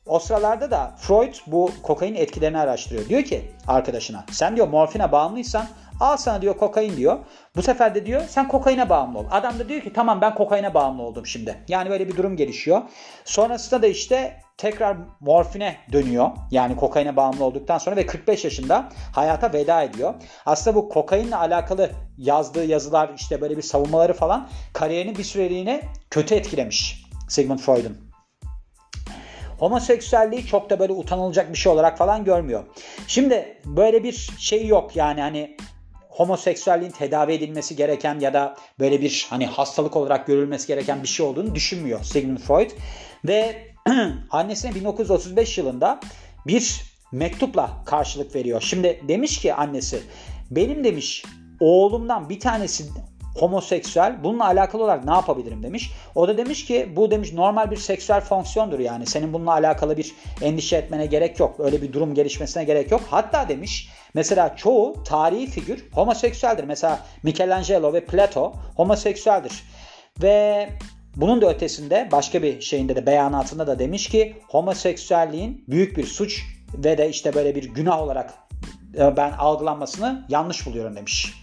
o 0.05 0.19
sıralarda 0.19 0.71
da 0.71 0.95
Freud 0.97 1.33
bu 1.47 1.71
kokain 1.83 2.15
etkilerini 2.15 2.57
araştırıyor. 2.57 3.09
Diyor 3.09 3.23
ki 3.23 3.51
arkadaşına 3.67 4.25
sen 4.31 4.55
diyor 4.55 4.67
morfine 4.67 5.11
bağımlıysan 5.11 5.65
al 5.99 6.17
sana 6.17 6.41
diyor 6.41 6.57
kokain 6.57 6.97
diyor. 6.97 7.19
Bu 7.55 7.61
sefer 7.61 7.95
de 7.95 8.05
diyor 8.05 8.21
sen 8.27 8.47
kokaine 8.47 8.89
bağımlı 8.89 9.19
ol. 9.19 9.25
Adam 9.31 9.59
da 9.59 9.69
diyor 9.69 9.81
ki 9.81 9.93
tamam 9.93 10.21
ben 10.21 10.35
kokaine 10.35 10.73
bağımlı 10.73 11.03
oldum 11.03 11.25
şimdi. 11.25 11.55
Yani 11.67 11.89
böyle 11.89 12.07
bir 12.07 12.17
durum 12.17 12.37
gelişiyor. 12.37 12.81
Sonrasında 13.25 13.81
da 13.81 13.87
işte 13.87 14.39
tekrar 14.57 14.97
morfine 15.19 15.77
dönüyor. 15.91 16.29
Yani 16.51 16.75
kokaine 16.75 17.15
bağımlı 17.15 17.45
olduktan 17.45 17.77
sonra 17.77 17.95
ve 17.95 18.05
45 18.05 18.43
yaşında 18.43 18.89
hayata 19.15 19.53
veda 19.53 19.83
ediyor. 19.83 20.13
Aslında 20.45 20.75
bu 20.75 20.89
kokainle 20.89 21.35
alakalı 21.35 21.89
yazdığı 22.17 22.65
yazılar 22.65 23.09
işte 23.15 23.41
böyle 23.41 23.57
bir 23.57 23.61
savunmaları 23.61 24.13
falan 24.13 24.49
kariyerini 24.73 25.17
bir 25.17 25.23
süreliğine 25.23 25.81
kötü 26.09 26.35
etkilemiş 26.35 27.03
Sigmund 27.29 27.59
Freud'un. 27.59 28.13
Homoseksüelliği 29.59 30.45
çok 30.45 30.69
da 30.69 30.79
böyle 30.79 30.93
utanılacak 30.93 31.51
bir 31.51 31.57
şey 31.57 31.71
olarak 31.71 31.97
falan 31.97 32.23
görmüyor. 32.23 32.63
Şimdi 33.07 33.61
böyle 33.65 34.03
bir 34.03 34.29
şey 34.39 34.67
yok 34.67 34.95
yani 34.95 35.21
hani 35.21 35.57
homoseksüelliğin 36.13 36.91
tedavi 36.91 37.33
edilmesi 37.33 37.75
gereken 37.75 38.19
ya 38.19 38.33
da 38.33 38.55
böyle 38.79 39.01
bir 39.01 39.27
hani 39.29 39.45
hastalık 39.45 39.95
olarak 39.95 40.27
görülmesi 40.27 40.67
gereken 40.67 41.03
bir 41.03 41.07
şey 41.07 41.25
olduğunu 41.25 41.55
düşünmüyor 41.55 42.03
Sigmund 42.03 42.37
Freud. 42.37 42.71
Ve 43.25 43.67
annesine 44.29 44.75
1935 44.75 45.57
yılında 45.57 45.99
bir 46.47 46.81
mektupla 47.11 47.83
karşılık 47.85 48.35
veriyor. 48.35 48.61
Şimdi 48.61 49.01
demiş 49.07 49.37
ki 49.41 49.53
annesi 49.53 50.03
benim 50.51 50.83
demiş 50.83 51.25
oğlumdan 51.59 52.29
bir 52.29 52.39
tanesi 52.39 52.83
homoseksüel 53.39 54.23
bununla 54.23 54.45
alakalı 54.45 54.83
olarak 54.83 55.05
ne 55.05 55.11
yapabilirim 55.11 55.63
demiş. 55.63 55.91
O 56.15 56.27
da 56.27 56.37
demiş 56.37 56.65
ki 56.65 56.89
bu 56.95 57.11
demiş 57.11 57.33
normal 57.33 57.71
bir 57.71 57.77
seksüel 57.77 58.21
fonksiyondur 58.21 58.79
yani 58.79 59.05
senin 59.05 59.33
bununla 59.33 59.51
alakalı 59.51 59.97
bir 59.97 60.15
endişe 60.41 60.75
etmene 60.75 61.05
gerek 61.05 61.39
yok. 61.39 61.59
Öyle 61.59 61.81
bir 61.81 61.93
durum 61.93 62.13
gelişmesine 62.13 62.63
gerek 62.63 62.91
yok. 62.91 63.01
Hatta 63.09 63.49
demiş 63.49 63.89
mesela 64.13 64.55
çoğu 64.55 65.03
tarihi 65.03 65.47
figür 65.47 65.89
homoseksüeldir. 65.93 66.63
Mesela 66.63 66.99
Michelangelo 67.23 67.93
ve 67.93 68.05
Plato 68.05 68.53
homoseksüeldir. 68.75 69.63
Ve 70.21 70.69
bunun 71.15 71.41
da 71.41 71.49
ötesinde 71.49 72.09
başka 72.11 72.43
bir 72.43 72.61
şeyinde 72.61 72.95
de 72.95 73.05
beyanatında 73.05 73.67
da 73.67 73.79
demiş 73.79 74.09
ki 74.09 74.35
homoseksüelliğin 74.47 75.65
büyük 75.67 75.97
bir 75.97 76.05
suç 76.05 76.43
ve 76.73 76.97
de 76.97 77.09
işte 77.09 77.33
böyle 77.33 77.55
bir 77.55 77.63
günah 77.63 78.01
olarak 78.01 78.33
e, 78.97 79.17
ben 79.17 79.31
algılanmasını 79.31 80.25
yanlış 80.29 80.65
buluyorum 80.65 80.95
demiş. 80.95 81.42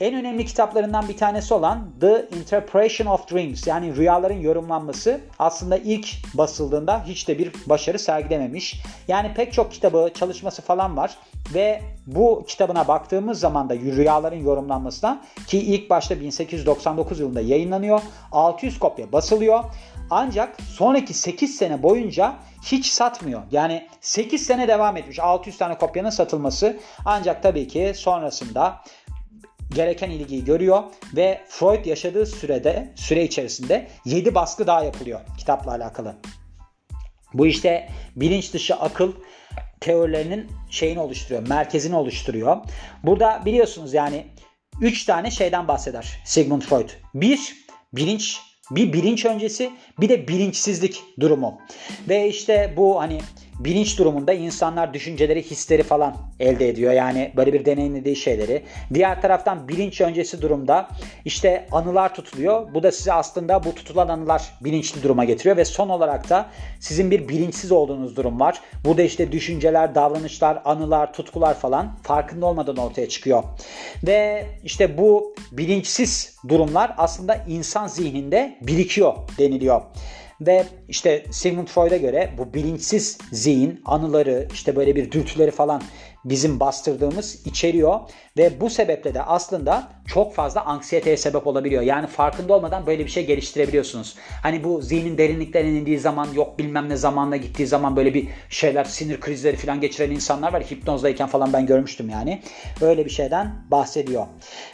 En 0.00 0.14
önemli 0.14 0.44
kitaplarından 0.44 1.08
bir 1.08 1.16
tanesi 1.16 1.54
olan 1.54 1.90
The 2.00 2.28
Interpretation 2.38 3.06
of 3.06 3.30
Dreams 3.30 3.66
yani 3.66 3.96
rüyaların 3.96 4.40
yorumlanması 4.40 5.20
aslında 5.38 5.76
ilk 5.76 6.08
basıldığında 6.34 7.04
hiç 7.04 7.28
de 7.28 7.38
bir 7.38 7.52
başarı 7.66 7.98
sergilememiş. 7.98 8.82
Yani 9.08 9.34
pek 9.34 9.52
çok 9.52 9.72
kitabı, 9.72 10.10
çalışması 10.14 10.62
falan 10.62 10.96
var 10.96 11.16
ve 11.54 11.82
bu 12.06 12.44
kitabına 12.48 12.88
baktığımız 12.88 13.40
zaman 13.40 13.68
da 13.68 13.74
rüyaların 13.74 14.44
yorumlanmasına 14.44 15.22
ki 15.46 15.58
ilk 15.58 15.90
başta 15.90 16.20
1899 16.20 17.20
yılında 17.20 17.40
yayınlanıyor. 17.40 18.00
600 18.32 18.78
kopya 18.78 19.12
basılıyor. 19.12 19.64
Ancak 20.10 20.60
sonraki 20.60 21.14
8 21.14 21.56
sene 21.56 21.82
boyunca 21.82 22.34
hiç 22.62 22.86
satmıyor. 22.86 23.42
Yani 23.50 23.88
8 24.00 24.46
sene 24.46 24.68
devam 24.68 24.96
etmiş 24.96 25.18
600 25.18 25.58
tane 25.58 25.78
kopyanın 25.78 26.10
satılması. 26.10 26.76
Ancak 27.04 27.42
tabii 27.42 27.68
ki 27.68 27.92
sonrasında 27.96 28.80
gereken 29.74 30.10
ilgiyi 30.10 30.44
görüyor 30.44 30.82
ve 31.16 31.40
Freud 31.48 31.84
yaşadığı 31.84 32.26
sürede 32.26 32.92
süre 32.96 33.24
içerisinde 33.24 33.88
7 34.04 34.34
baskı 34.34 34.66
daha 34.66 34.84
yapılıyor 34.84 35.20
kitapla 35.38 35.70
alakalı. 35.70 36.16
Bu 37.34 37.46
işte 37.46 37.88
bilinç 38.16 38.52
dışı 38.52 38.74
akıl 38.74 39.12
teorilerinin 39.80 40.46
şeyini 40.70 41.00
oluşturuyor, 41.00 41.48
merkezini 41.48 41.96
oluşturuyor. 41.96 42.56
Burada 43.02 43.42
biliyorsunuz 43.44 43.94
yani 43.94 44.26
3 44.80 45.04
tane 45.04 45.30
şeyden 45.30 45.68
bahseder 45.68 46.22
Sigmund 46.24 46.62
Freud. 46.62 46.88
Bir, 47.14 47.54
bilinç 47.92 48.40
bir 48.70 48.92
bilinç 48.92 49.26
öncesi 49.26 49.70
bir 50.00 50.08
de 50.08 50.28
bilinçsizlik 50.28 51.02
durumu. 51.20 51.60
Ve 52.08 52.28
işte 52.28 52.74
bu 52.76 53.00
hani 53.00 53.20
bilinç 53.64 53.98
durumunda 53.98 54.32
insanlar 54.32 54.94
düşünceleri, 54.94 55.42
hisleri 55.42 55.82
falan 55.82 56.16
elde 56.40 56.68
ediyor. 56.68 56.92
Yani 56.92 57.32
böyle 57.36 57.52
bir 57.52 57.64
deneyimlediği 57.64 58.16
şeyleri. 58.16 58.62
Diğer 58.94 59.22
taraftan 59.22 59.68
bilinç 59.68 60.00
öncesi 60.00 60.42
durumda 60.42 60.88
işte 61.24 61.66
anılar 61.72 62.14
tutuluyor. 62.14 62.74
Bu 62.74 62.82
da 62.82 62.92
size 62.92 63.12
aslında 63.12 63.64
bu 63.64 63.74
tutulan 63.74 64.08
anılar 64.08 64.42
bilinçli 64.60 65.02
duruma 65.02 65.24
getiriyor 65.24 65.56
ve 65.56 65.64
son 65.64 65.88
olarak 65.88 66.30
da 66.30 66.46
sizin 66.80 67.10
bir 67.10 67.28
bilinçsiz 67.28 67.72
olduğunuz 67.72 68.16
durum 68.16 68.40
var. 68.40 68.60
Burada 68.84 69.02
işte 69.02 69.32
düşünceler, 69.32 69.94
davranışlar, 69.94 70.62
anılar, 70.64 71.12
tutkular 71.12 71.54
falan 71.54 71.96
farkında 72.02 72.46
olmadan 72.46 72.76
ortaya 72.76 73.08
çıkıyor. 73.08 73.42
Ve 74.06 74.46
işte 74.64 74.98
bu 74.98 75.34
bilinçsiz 75.52 76.36
durumlar 76.48 76.94
aslında 76.98 77.44
insan 77.48 77.86
zihninde 77.86 78.58
birikiyor 78.60 79.14
deniliyor. 79.38 79.82
Ve 80.40 80.66
işte 80.88 81.24
Sigmund 81.30 81.68
Freud'a 81.68 81.96
göre 81.96 82.30
bu 82.38 82.54
bilinçsiz 82.54 83.18
zihin, 83.32 83.80
anıları, 83.84 84.48
işte 84.52 84.76
böyle 84.76 84.96
bir 84.96 85.12
dürtüleri 85.12 85.50
falan 85.50 85.82
bizim 86.24 86.60
bastırdığımız 86.60 87.46
içeriyor 87.46 88.00
ve 88.38 88.60
bu 88.60 88.70
sebeple 88.70 89.14
de 89.14 89.22
aslında 89.22 89.88
çok 90.06 90.34
fazla 90.34 90.64
anksiyeteye 90.64 91.16
sebep 91.16 91.46
olabiliyor. 91.46 91.82
Yani 91.82 92.06
farkında 92.06 92.54
olmadan 92.54 92.86
böyle 92.86 93.04
bir 93.04 93.10
şey 93.10 93.26
geliştirebiliyorsunuz. 93.26 94.16
Hani 94.42 94.64
bu 94.64 94.82
zihnin 94.82 95.18
derinliklerine 95.18 95.78
indiği 95.78 95.98
zaman 95.98 96.28
yok 96.34 96.58
bilmem 96.58 96.88
ne 96.88 96.96
zamanla 96.96 97.36
gittiği 97.36 97.66
zaman 97.66 97.96
böyle 97.96 98.14
bir 98.14 98.28
şeyler 98.50 98.84
sinir 98.84 99.20
krizleri 99.20 99.56
falan 99.56 99.80
geçiren 99.80 100.10
insanlar 100.10 100.52
var. 100.52 100.62
Hipnozdayken 100.62 101.26
falan 101.26 101.52
ben 101.52 101.66
görmüştüm 101.66 102.08
yani. 102.08 102.42
Öyle 102.80 103.04
bir 103.04 103.10
şeyden 103.10 103.64
bahsediyor. 103.70 104.26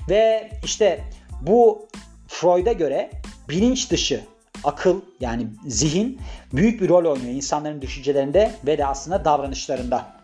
Ve 0.08 0.50
işte 0.64 1.00
bu 1.42 1.88
Freud'a 2.28 2.72
göre 2.72 3.10
bilinç 3.48 3.90
dışı 3.90 4.20
akıl 4.64 5.00
yani 5.20 5.46
zihin 5.66 6.20
büyük 6.52 6.80
bir 6.80 6.88
rol 6.88 7.04
oynuyor 7.04 7.34
insanların 7.34 7.82
düşüncelerinde 7.82 8.52
ve 8.66 8.78
de 8.78 8.86
aslında 8.86 9.24
davranışlarında. 9.24 10.16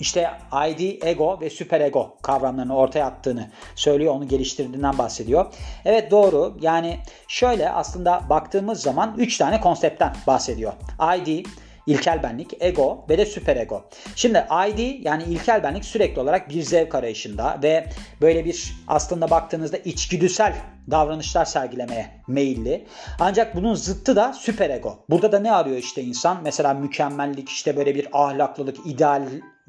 İşte 0.00 0.30
ID, 0.68 1.02
ego 1.02 1.40
ve 1.40 1.50
süper 1.50 1.80
ego 1.80 2.16
kavramlarını 2.22 2.76
ortaya 2.76 3.06
attığını 3.06 3.50
söylüyor, 3.74 4.14
onu 4.14 4.28
geliştirdiğinden 4.28 4.98
bahsediyor. 4.98 5.46
Evet 5.84 6.10
doğru. 6.10 6.56
Yani 6.60 6.98
şöyle 7.28 7.70
aslında 7.70 8.22
baktığımız 8.30 8.82
zaman 8.82 9.14
3 9.18 9.38
tane 9.38 9.60
konseptten 9.60 10.14
bahsediyor. 10.26 10.72
ID, 11.18 11.46
ilkel 11.86 12.22
benlik, 12.22 12.56
ego 12.60 13.04
ve 13.08 13.18
de 13.18 13.26
süper 13.26 13.56
ego. 13.56 13.84
Şimdi 14.16 14.46
ID 14.68 15.04
yani 15.04 15.22
ilkel 15.22 15.62
benlik 15.62 15.84
sürekli 15.84 16.20
olarak 16.20 16.48
bir 16.48 16.62
zevk 16.62 16.94
arayışında 16.94 17.58
ve 17.62 17.86
böyle 18.20 18.44
bir 18.44 18.72
aslında 18.88 19.30
baktığınızda 19.30 19.76
içgüdüsel 19.76 20.54
davranışlar 20.90 21.44
sergilemeye 21.44 22.06
meyilli. 22.28 22.86
Ancak 23.20 23.56
bunun 23.56 23.74
zıttı 23.74 24.16
da 24.16 24.32
süper 24.32 24.70
ego. 24.70 25.04
Burada 25.10 25.32
da 25.32 25.38
ne 25.38 25.52
arıyor 25.52 25.76
işte 25.76 26.02
insan? 26.02 26.38
Mesela 26.42 26.74
mükemmellik, 26.74 27.48
işte 27.48 27.76
böyle 27.76 27.94
bir 27.94 28.08
ahlaklılık, 28.12 28.86
ideal 28.86 29.22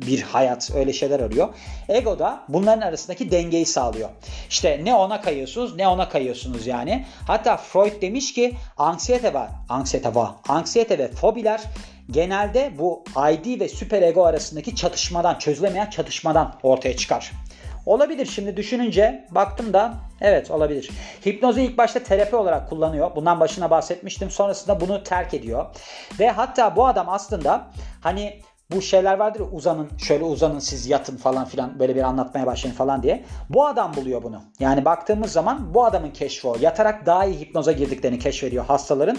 bir 0.08 0.22
hayat 0.22 0.72
öyle 0.76 0.94
şeyler 0.94 1.20
arıyor. 1.20 1.50
Ego 1.90 2.20
da 2.20 2.44
bunların 2.50 2.82
arasındaki 2.82 3.32
dengeyi 3.32 3.66
sağlıyor. 3.66 4.10
İşte 4.50 4.82
ne 4.84 4.96
ona 4.96 5.22
kayıyorsunuz 5.22 5.76
ne 5.76 5.88
ona 5.88 6.10
kayıyorsunuz 6.10 6.68
yani. 6.68 7.06
Hatta 7.28 7.58
Freud 7.58 8.02
demiş 8.02 8.34
ki 8.34 8.54
anksiyete 8.78 9.34
var, 9.34 9.50
anksiyete 9.70 10.16
var, 10.16 10.32
anksiyete 10.48 10.98
ve 10.98 11.08
fobiler 11.08 11.62
genelde 12.12 12.72
bu 12.80 13.04
ID 13.32 13.60
ve 13.60 13.70
süper 13.70 14.02
ego 14.02 14.26
arasındaki 14.26 14.76
çatışmadan, 14.76 15.40
çözülemeyen 15.40 15.90
çatışmadan 15.90 16.56
ortaya 16.64 16.98
çıkar. 16.98 17.32
Olabilir 17.86 18.26
şimdi 18.26 18.58
düşününce 18.58 19.28
baktım 19.32 19.74
da 19.74 19.94
evet 20.22 20.52
olabilir. 20.52 20.90
Hipnozu 21.26 21.60
ilk 21.60 21.78
başta 21.78 22.00
terapi 22.04 22.36
olarak 22.36 22.70
kullanıyor. 22.70 23.16
Bundan 23.16 23.40
başına 23.40 23.70
bahsetmiştim. 23.70 24.30
Sonrasında 24.30 24.82
bunu 24.82 25.04
terk 25.04 25.34
ediyor. 25.34 25.66
Ve 26.20 26.30
hatta 26.30 26.76
bu 26.76 26.88
adam 26.88 27.10
aslında 27.10 27.68
hani 28.02 28.42
bu 28.72 28.82
şeyler 28.82 29.18
vardır 29.18 29.40
ya 29.40 29.46
uzanın 29.46 29.90
şöyle 29.98 30.24
uzanın 30.24 30.60
siz 30.60 30.88
yatın 30.88 31.18
falan 31.18 31.46
filan 31.46 31.80
böyle 31.80 31.96
bir 31.96 32.02
anlatmaya 32.04 32.46
başlayın 32.46 32.76
falan 32.76 33.04
diye. 33.04 33.26
Bu 33.50 33.66
adam 33.66 33.96
buluyor 33.96 34.24
bunu. 34.24 34.42
Yani 34.60 34.86
baktığımız 34.86 35.32
zaman 35.32 35.74
bu 35.74 35.86
adamın 35.86 36.10
keşfi 36.10 36.48
o. 36.48 36.56
Yatarak 36.62 37.06
daha 37.06 37.26
iyi 37.26 37.40
hipnoza 37.40 37.72
girdiklerini 37.72 38.20
keşfediyor 38.20 38.66
hastaların. 38.66 39.18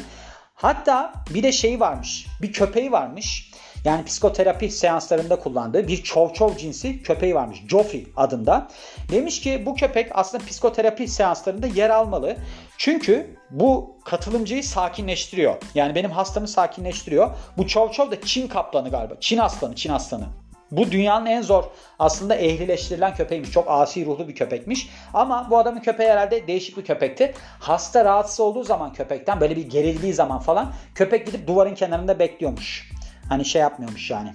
Hatta 0.62 1.12
bir 1.34 1.42
de 1.42 1.52
şey 1.52 1.80
varmış. 1.80 2.26
Bir 2.42 2.52
köpeği 2.52 2.92
varmış. 2.92 3.52
Yani 3.84 4.04
psikoterapi 4.04 4.70
seanslarında 4.70 5.36
kullandığı 5.36 5.88
bir 5.88 6.02
çov 6.02 6.32
çov 6.32 6.56
cinsi 6.56 7.02
köpeği 7.02 7.34
varmış. 7.34 7.62
Joffy 7.68 8.06
adında. 8.16 8.68
Demiş 9.12 9.40
ki 9.40 9.62
bu 9.66 9.74
köpek 9.74 10.10
aslında 10.14 10.44
psikoterapi 10.44 11.08
seanslarında 11.08 11.66
yer 11.66 11.90
almalı. 11.90 12.36
Çünkü 12.78 13.36
bu 13.50 13.96
katılımcıyı 14.04 14.64
sakinleştiriyor. 14.64 15.54
Yani 15.74 15.94
benim 15.94 16.10
hastamı 16.10 16.48
sakinleştiriyor. 16.48 17.30
Bu 17.56 17.66
çov 17.66 17.90
çov 17.90 18.10
da 18.10 18.20
Çin 18.20 18.48
kaplanı 18.48 18.90
galiba. 18.90 19.14
Çin 19.20 19.38
aslanı, 19.38 19.74
Çin 19.74 19.92
aslanı. 19.92 20.41
Bu 20.72 20.90
dünyanın 20.90 21.26
en 21.26 21.42
zor 21.42 21.64
aslında 21.98 22.34
ehlileştirilen 22.34 23.14
köpeğiymiş. 23.14 23.50
Çok 23.50 23.70
asi 23.70 24.06
ruhlu 24.06 24.28
bir 24.28 24.34
köpekmiş. 24.34 24.88
Ama 25.14 25.46
bu 25.50 25.58
adamın 25.58 25.80
köpeği 25.80 26.10
herhalde 26.10 26.46
değişik 26.46 26.76
bir 26.76 26.84
köpekti. 26.84 27.34
Hasta 27.60 28.04
rahatsız 28.04 28.40
olduğu 28.40 28.64
zaman 28.64 28.92
köpekten 28.92 29.40
böyle 29.40 29.56
bir 29.56 29.70
gerildiği 29.70 30.12
zaman 30.12 30.38
falan 30.38 30.72
köpek 30.94 31.26
gidip 31.26 31.46
duvarın 31.46 31.74
kenarında 31.74 32.18
bekliyormuş. 32.18 32.90
Hani 33.28 33.44
şey 33.44 33.62
yapmıyormuş 33.62 34.10
yani. 34.10 34.34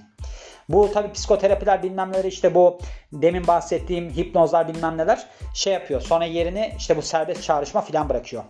Bu 0.70 0.92
tabi 0.92 1.12
psikoterapiler 1.12 1.84
bilmem 1.84 2.12
neler 2.12 2.24
işte 2.24 2.56
bu 2.56 2.80
demin 3.14 3.48
bahsettiğim 3.48 4.10
hipnozlar 4.10 4.68
bilmem 4.68 4.98
neler 4.98 5.28
şey 5.54 5.74
yapıyor. 5.74 6.02
Sonra 6.02 6.26
yerini 6.26 6.74
işte 6.78 6.98
bu 6.98 7.02
serbest 7.02 7.44
çağrışma 7.44 7.82
filan 7.82 8.10
bırakıyor. 8.10 8.44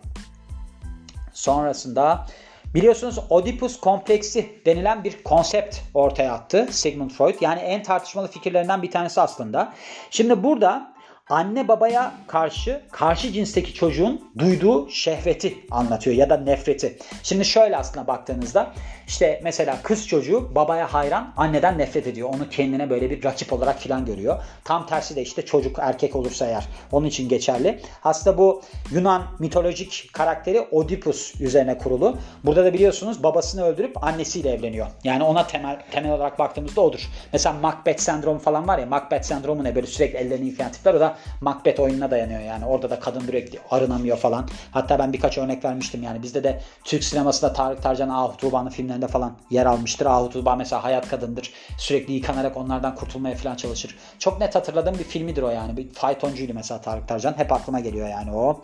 Sonrasında 1.33 2.25
biliyorsunuz 2.73 3.19
Oedipus 3.29 3.79
kompleksi 3.79 4.61
denilen 4.65 5.03
bir 5.03 5.23
konsept 5.23 5.77
ortaya 5.93 6.33
attı 6.33 6.67
Sigmund 6.71 7.11
Freud. 7.11 7.35
Yani 7.41 7.59
en 7.59 7.83
tartışmalı 7.83 8.27
fikirlerinden 8.27 8.81
bir 8.81 8.91
tanesi 8.91 9.21
aslında. 9.21 9.73
Şimdi 10.11 10.43
burada 10.43 10.93
anne 11.29 11.67
babaya 11.67 12.13
karşı 12.27 12.81
karşı 12.91 13.31
cinsteki 13.31 13.73
çocuğun 13.73 14.31
duyduğu 14.37 14.89
şehveti 14.89 15.57
anlatıyor 15.71 16.15
ya 16.15 16.29
da 16.29 16.37
nefreti. 16.37 16.97
Şimdi 17.23 17.45
şöyle 17.45 17.77
aslında 17.77 18.07
baktığınızda 18.07 18.73
işte 19.07 19.39
mesela 19.43 19.79
kız 19.83 20.07
çocuğu 20.07 20.55
babaya 20.55 20.93
hayran 20.93 21.33
anneden 21.37 21.77
nefret 21.77 22.07
ediyor. 22.07 22.29
Onu 22.29 22.49
kendine 22.49 22.89
böyle 22.89 23.09
bir 23.09 23.23
rakip 23.23 23.53
olarak 23.53 23.79
filan 23.79 24.05
görüyor. 24.05 24.43
Tam 24.63 24.87
tersi 24.87 25.15
de 25.15 25.21
işte 25.21 25.45
çocuk 25.45 25.79
erkek 25.79 26.15
olursa 26.15 26.45
eğer 26.45 26.67
onun 26.91 27.05
için 27.05 27.29
geçerli. 27.29 27.81
Aslında 28.03 28.37
bu 28.37 28.61
Yunan 28.91 29.23
mitolojik 29.39 30.09
karakteri 30.13 30.61
Oedipus 30.61 31.41
üzerine 31.41 31.77
kurulu. 31.77 32.17
Burada 32.43 32.65
da 32.65 32.73
biliyorsunuz 32.73 33.23
babasını 33.23 33.63
öldürüp 33.65 34.03
annesiyle 34.03 34.53
evleniyor. 34.53 34.87
Yani 35.03 35.23
ona 35.23 35.47
temel 35.47 35.81
temel 35.91 36.11
olarak 36.11 36.39
baktığımızda 36.39 36.81
odur. 36.81 37.09
Mesela 37.33 37.55
Macbeth 37.59 37.99
sendromu 37.99 38.39
falan 38.39 38.67
var 38.67 38.79
ya 38.79 38.85
Macbeth 38.85 39.23
sendromu 39.23 39.63
ne 39.63 39.75
böyle 39.75 39.87
sürekli 39.87 40.17
ellerini 40.17 40.45
yıkayan 40.47 40.71
tipler 40.71 40.93
o 40.93 40.99
da 40.99 41.17
Macbeth 41.41 41.79
oyununa 41.79 42.11
dayanıyor 42.11 42.41
yani. 42.41 42.65
Orada 42.65 42.89
da 42.89 42.99
kadın 42.99 43.21
sürekli 43.37 43.59
arınamıyor 43.71 44.17
falan. 44.17 44.47
Hatta 44.71 44.99
ben 44.99 45.13
birkaç 45.13 45.37
örnek 45.37 45.65
vermiştim 45.65 46.03
yani. 46.03 46.23
Bizde 46.23 46.43
de 46.43 46.61
Türk 46.83 47.03
sinemasında 47.03 47.53
Tarık 47.53 47.83
Tarcan 47.83 48.09
Ahut 48.09 48.39
Tuğba'nın 48.39 48.69
filmlerinde 48.97 49.07
falan 49.07 49.37
yer 49.49 49.65
almıştır. 49.65 50.07
Tuğba 50.31 50.55
mesela 50.55 50.83
hayat 50.83 51.09
kadındır. 51.09 51.53
Sürekli 51.77 52.13
yıkanarak 52.13 52.57
onlardan 52.57 52.95
kurtulmaya 52.95 53.35
falan 53.35 53.55
çalışır. 53.55 53.95
Çok 54.19 54.39
net 54.39 54.55
hatırladığım 54.55 54.99
bir 54.99 55.03
filmidir 55.03 55.43
o 55.43 55.49
yani. 55.49 55.77
Bir 55.77 55.93
faytoncuydu 55.93 56.53
mesela 56.53 56.81
Tarık 56.81 57.07
Tarcan. 57.07 57.37
Hep 57.37 57.51
aklıma 57.51 57.79
geliyor 57.79 58.09
yani 58.09 58.31
o. 58.31 58.63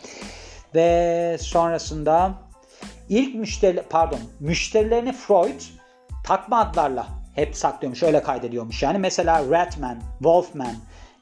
Ve 0.76 1.38
sonrasında 1.40 2.34
ilk 3.10 3.36
müşteri 3.36 3.84
pardon 3.90 4.20
müşterilerini 4.40 5.14
Freud 5.14 5.62
takma 6.26 6.60
adlarla 6.60 7.08
hep 7.36 7.56
saklıyormuş. 7.56 8.04
Öyle 8.04 8.24
kaydediyormuş 8.24 8.84
yani. 8.84 8.98
Mesela 8.98 9.44
Ratman, 9.50 9.98
Wolfman, 10.20 10.76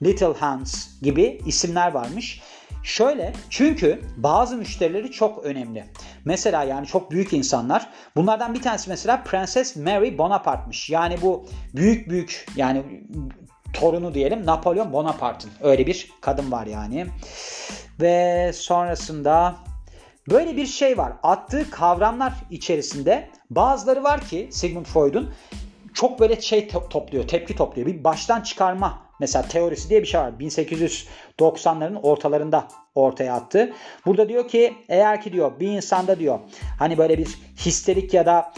Little 0.03 0.33
Hans 0.39 0.87
gibi 1.01 1.41
isimler 1.45 1.91
varmış. 1.91 2.41
Şöyle 2.83 3.33
çünkü 3.49 4.01
bazı 4.17 4.57
müşterileri 4.57 5.11
çok 5.11 5.45
önemli. 5.45 5.85
Mesela 6.25 6.63
yani 6.63 6.87
çok 6.87 7.11
büyük 7.11 7.33
insanlar. 7.33 7.89
Bunlardan 8.15 8.53
bir 8.53 8.61
tanesi 8.61 8.89
mesela 8.89 9.23
Prenses 9.23 9.75
Mary 9.75 10.17
Bonaparte'mış. 10.17 10.89
Yani 10.89 11.17
bu 11.21 11.45
büyük 11.75 12.09
büyük 12.09 12.45
yani 12.55 12.83
torunu 13.73 14.13
diyelim 14.13 14.45
Napolyon 14.45 14.93
Bonaparte'ın. 14.93 15.53
Öyle 15.61 15.87
bir 15.87 16.11
kadın 16.21 16.51
var 16.51 16.67
yani. 16.67 17.07
Ve 18.01 18.51
sonrasında 18.53 19.55
böyle 20.29 20.57
bir 20.57 20.65
şey 20.65 20.97
var. 20.97 21.13
Attığı 21.23 21.69
kavramlar 21.69 22.33
içerisinde 22.49 23.29
bazıları 23.49 24.03
var 24.03 24.21
ki 24.21 24.49
Sigmund 24.51 24.85
Freud'un 24.85 25.33
çok 25.93 26.19
böyle 26.19 26.41
şey 26.41 26.67
topluyor, 26.67 27.27
tepki 27.27 27.55
topluyor. 27.55 27.87
Bir 27.87 28.03
baştan 28.03 28.41
çıkarma 28.41 29.10
mesela 29.21 29.47
teorisi 29.47 29.89
diye 29.89 30.01
bir 30.01 30.07
şey 30.07 30.21
var. 30.21 30.31
1890'ların 30.39 32.01
ortalarında 32.01 32.67
ortaya 32.95 33.33
attı. 33.33 33.73
Burada 34.05 34.29
diyor 34.29 34.47
ki 34.47 34.73
eğer 34.89 35.21
ki 35.21 35.33
diyor 35.33 35.59
bir 35.59 35.67
insanda 35.67 36.19
diyor 36.19 36.39
hani 36.79 36.97
böyle 36.97 37.17
bir 37.17 37.27
histerik 37.65 38.13
ya 38.13 38.25
da 38.25 38.53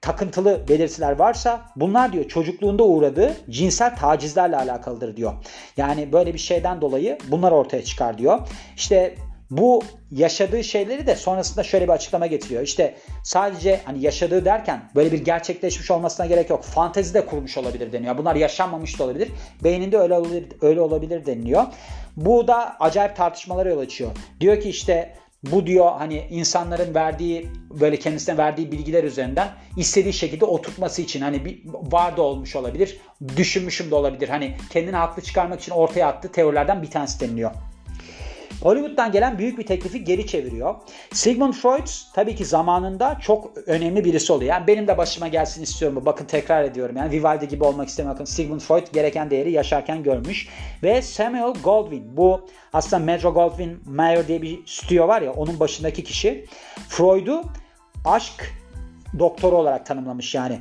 takıntılı 0.00 0.68
belirtiler 0.68 1.18
varsa 1.18 1.60
bunlar 1.76 2.12
diyor 2.12 2.28
çocukluğunda 2.28 2.82
uğradığı 2.82 3.36
cinsel 3.50 3.96
tacizlerle 3.96 4.56
alakalıdır 4.56 5.16
diyor. 5.16 5.32
Yani 5.76 6.12
böyle 6.12 6.34
bir 6.34 6.38
şeyden 6.38 6.80
dolayı 6.80 7.18
bunlar 7.28 7.52
ortaya 7.52 7.84
çıkar 7.84 8.18
diyor. 8.18 8.38
İşte 8.76 9.14
bu 9.52 9.82
yaşadığı 10.10 10.64
şeyleri 10.64 11.06
de 11.06 11.16
sonrasında 11.16 11.62
şöyle 11.64 11.84
bir 11.84 11.92
açıklama 11.92 12.26
getiriyor. 12.26 12.62
İşte 12.62 12.94
sadece 13.24 13.80
hani 13.84 14.00
yaşadığı 14.00 14.44
derken 14.44 14.90
böyle 14.94 15.12
bir 15.12 15.24
gerçekleşmiş 15.24 15.90
olmasına 15.90 16.26
gerek 16.26 16.50
yok. 16.50 16.64
Fantezi 16.64 17.14
de 17.14 17.26
kurmuş 17.26 17.58
olabilir 17.58 17.92
deniyor. 17.92 18.18
Bunlar 18.18 18.36
yaşanmamış 18.36 18.98
da 18.98 19.04
olabilir. 19.04 19.28
Beyninde 19.64 19.98
öyle 19.98 20.14
olabilir, 20.14 20.44
öyle 20.60 20.80
olabilir 20.80 21.26
deniliyor. 21.26 21.64
Bu 22.16 22.48
da 22.48 22.76
acayip 22.80 23.16
tartışmalara 23.16 23.70
yol 23.70 23.78
açıyor. 23.78 24.10
Diyor 24.40 24.60
ki 24.60 24.68
işte 24.68 25.14
bu 25.42 25.66
diyor 25.66 25.92
hani 25.98 26.26
insanların 26.30 26.94
verdiği 26.94 27.48
böyle 27.80 27.98
kendisine 27.98 28.36
verdiği 28.36 28.72
bilgiler 28.72 29.04
üzerinden 29.04 29.48
istediği 29.76 30.12
şekilde 30.12 30.44
oturtması 30.44 31.02
için 31.02 31.20
hani 31.20 31.44
bir 31.44 31.62
var 31.64 32.16
da 32.16 32.22
olmuş 32.22 32.56
olabilir. 32.56 33.00
Düşünmüşüm 33.36 33.90
de 33.90 33.94
olabilir. 33.94 34.28
Hani 34.28 34.56
kendini 34.70 34.96
haklı 34.96 35.22
çıkarmak 35.22 35.60
için 35.60 35.72
ortaya 35.72 36.06
attığı 36.06 36.32
teorilerden 36.32 36.82
bir 36.82 36.90
tanesi 36.90 37.20
deniliyor. 37.20 37.50
Hollywood'dan 38.62 39.12
gelen 39.12 39.38
büyük 39.38 39.58
bir 39.58 39.66
teklifi 39.66 40.04
geri 40.04 40.26
çeviriyor. 40.26 40.74
Sigmund 41.12 41.52
Freud 41.52 41.88
tabii 42.14 42.34
ki 42.34 42.44
zamanında 42.44 43.18
çok 43.20 43.56
önemli 43.66 44.04
birisi 44.04 44.32
oluyor. 44.32 44.50
Yani 44.50 44.66
benim 44.66 44.88
de 44.88 44.98
başıma 44.98 45.28
gelsin 45.28 45.62
istiyorum. 45.62 46.02
Bakın 46.06 46.24
tekrar 46.24 46.64
ediyorum. 46.64 46.96
Yani 46.96 47.10
Vivaldi 47.10 47.48
gibi 47.48 47.64
olmak 47.64 47.88
istemiyorum. 47.88 48.14
Bakın 48.14 48.32
Sigmund 48.32 48.60
Freud 48.60 48.86
gereken 48.92 49.30
değeri 49.30 49.52
yaşarken 49.52 50.02
görmüş. 50.02 50.48
Ve 50.82 51.02
Samuel 51.02 51.54
Goldwyn 51.64 52.16
bu 52.16 52.48
aslında 52.72 53.04
Metro 53.04 53.34
Goldwyn 53.34 53.76
Mayer 53.86 54.28
diye 54.28 54.42
bir 54.42 54.66
stüdyo 54.66 55.08
var 55.08 55.22
ya 55.22 55.32
onun 55.32 55.60
başındaki 55.60 56.04
kişi 56.04 56.46
Freud'u 56.88 57.42
aşk 58.04 58.52
doktoru 59.18 59.56
olarak 59.56 59.86
tanımlamış 59.86 60.34
yani. 60.34 60.58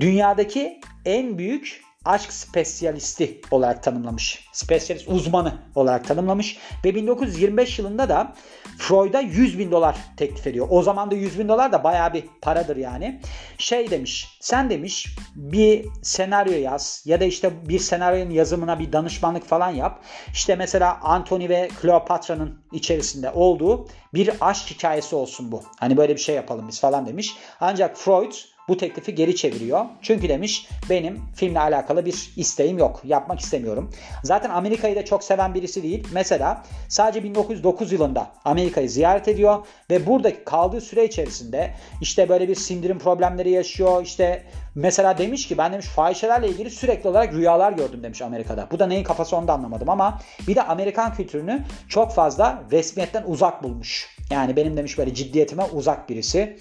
Dünyadaki 0.00 0.80
en 1.04 1.38
büyük 1.38 1.85
aşk 2.06 2.32
spesyalisti 2.32 3.40
olarak 3.50 3.82
tanımlamış. 3.82 4.48
Spesyalist 4.52 5.08
uzmanı 5.08 5.54
olarak 5.74 6.08
tanımlamış. 6.08 6.58
Ve 6.84 6.94
1925 6.94 7.78
yılında 7.78 8.08
da 8.08 8.34
Freud'a 8.78 9.20
100 9.20 9.58
bin 9.58 9.70
dolar 9.70 9.96
teklif 10.16 10.46
ediyor. 10.46 10.66
O 10.70 10.82
zaman 10.82 11.10
da 11.10 11.14
100 11.14 11.38
bin 11.38 11.48
dolar 11.48 11.72
da 11.72 11.84
baya 11.84 12.14
bir 12.14 12.24
paradır 12.42 12.76
yani. 12.76 13.20
Şey 13.58 13.90
demiş 13.90 14.38
sen 14.40 14.70
demiş 14.70 15.16
bir 15.34 15.86
senaryo 16.02 16.52
yaz 16.52 17.02
ya 17.06 17.20
da 17.20 17.24
işte 17.24 17.68
bir 17.68 17.78
senaryonun 17.78 18.30
yazımına 18.30 18.78
bir 18.78 18.92
danışmanlık 18.92 19.44
falan 19.44 19.70
yap. 19.70 20.04
İşte 20.32 20.56
mesela 20.56 21.00
Anthony 21.02 21.48
ve 21.48 21.68
Cleopatra'nın 21.82 22.58
içerisinde 22.72 23.30
olduğu 23.30 23.88
bir 24.14 24.30
aşk 24.40 24.70
hikayesi 24.70 25.16
olsun 25.16 25.52
bu. 25.52 25.62
Hani 25.80 25.96
böyle 25.96 26.14
bir 26.14 26.20
şey 26.20 26.34
yapalım 26.34 26.68
biz 26.68 26.80
falan 26.80 27.06
demiş. 27.06 27.36
Ancak 27.60 27.96
Freud 27.96 28.32
bu 28.68 28.76
teklifi 28.76 29.14
geri 29.14 29.36
çeviriyor. 29.36 29.84
Çünkü 30.02 30.28
demiş 30.28 30.68
benim 30.90 31.22
filmle 31.34 31.60
alakalı 31.60 32.06
bir 32.06 32.32
isteğim 32.36 32.78
yok. 32.78 33.00
Yapmak 33.04 33.40
istemiyorum. 33.40 33.90
Zaten 34.24 34.50
Amerika'yı 34.50 34.96
da 34.96 35.04
çok 35.04 35.24
seven 35.24 35.54
birisi 35.54 35.82
değil. 35.82 36.08
Mesela 36.12 36.62
sadece 36.88 37.24
1909 37.24 37.92
yılında 37.92 38.30
Amerika'yı 38.44 38.90
ziyaret 38.90 39.28
ediyor 39.28 39.66
ve 39.90 40.06
buradaki 40.06 40.44
kaldığı 40.44 40.80
süre 40.80 41.04
içerisinde 41.04 41.74
işte 42.00 42.28
böyle 42.28 42.48
bir 42.48 42.54
sindirim 42.54 42.98
problemleri 42.98 43.50
yaşıyor. 43.50 44.02
İşte 44.02 44.42
mesela 44.74 45.18
demiş 45.18 45.48
ki 45.48 45.58
ben 45.58 45.72
demiş 45.72 45.86
fahişelerle 45.86 46.48
ilgili 46.48 46.70
sürekli 46.70 47.08
olarak 47.08 47.34
rüyalar 47.34 47.72
gördüm 47.72 48.02
demiş 48.02 48.22
Amerika'da. 48.22 48.68
Bu 48.70 48.78
da 48.78 48.86
neyin 48.86 49.04
kafası 49.04 49.36
onu 49.36 49.48
da 49.48 49.52
anlamadım 49.52 49.88
ama 49.88 50.20
bir 50.48 50.54
de 50.54 50.62
Amerikan 50.62 51.14
kültürünü 51.14 51.64
çok 51.88 52.12
fazla 52.12 52.62
resmiyetten 52.72 53.24
uzak 53.26 53.62
bulmuş. 53.62 54.16
Yani 54.30 54.56
benim 54.56 54.76
demiş 54.76 54.98
böyle 54.98 55.14
ciddiyetime 55.14 55.64
uzak 55.64 56.08
birisi. 56.08 56.56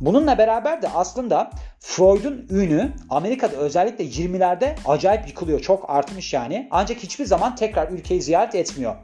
Bununla 0.00 0.38
beraber 0.38 0.82
de 0.82 0.88
aslında 0.88 1.50
Freud'un 1.78 2.46
ünü 2.50 2.92
Amerika'da 3.10 3.56
özellikle 3.56 4.04
20'lerde 4.04 4.74
acayip 4.86 5.28
yıkılıyor. 5.28 5.60
Çok 5.60 5.90
artmış 5.90 6.32
yani. 6.32 6.68
Ancak 6.70 6.98
hiçbir 6.98 7.24
zaman 7.24 7.56
tekrar 7.56 7.88
ülkeyi 7.88 8.22
ziyaret 8.22 8.54
etmiyor. 8.54 8.96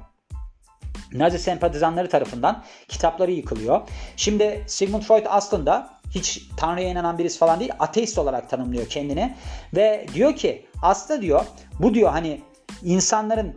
Nazi 1.13 1.39
sempatizanları 1.39 2.09
tarafından 2.09 2.63
kitapları 2.89 3.33
yıkılıyor. 3.33 3.81
Şimdi 4.17 4.65
Sigmund 4.67 5.03
Freud 5.03 5.27
aslında 5.29 5.91
hiç 6.11 6.43
Tanrı'ya 6.57 6.89
inanan 6.89 7.19
birisi 7.19 7.39
falan 7.39 7.61
değil. 7.61 7.73
Ateist 7.79 8.19
olarak 8.19 8.51
tanımlıyor 8.51 8.89
kendini. 8.89 9.35
Ve 9.77 10.07
diyor 10.15 10.37
ki 10.37 10.67
aslında 10.83 11.23
diyor 11.23 11.45
bu 11.81 11.95
diyor 11.95 12.11
hani 12.11 12.41
insanların 12.83 13.57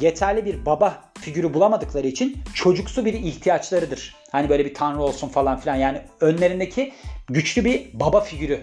yeterli 0.00 0.44
bir 0.44 0.66
baba 0.66 1.11
figürü 1.22 1.54
bulamadıkları 1.54 2.06
için 2.06 2.36
çocuksu 2.54 3.04
bir 3.04 3.14
ihtiyaçlarıdır. 3.14 4.14
Hani 4.32 4.48
böyle 4.48 4.64
bir 4.64 4.74
tanrı 4.74 5.02
olsun 5.02 5.28
falan 5.28 5.58
filan. 5.58 5.76
Yani 5.76 6.02
önlerindeki 6.20 6.92
güçlü 7.28 7.64
bir 7.64 7.90
baba 7.92 8.20
figürü 8.20 8.60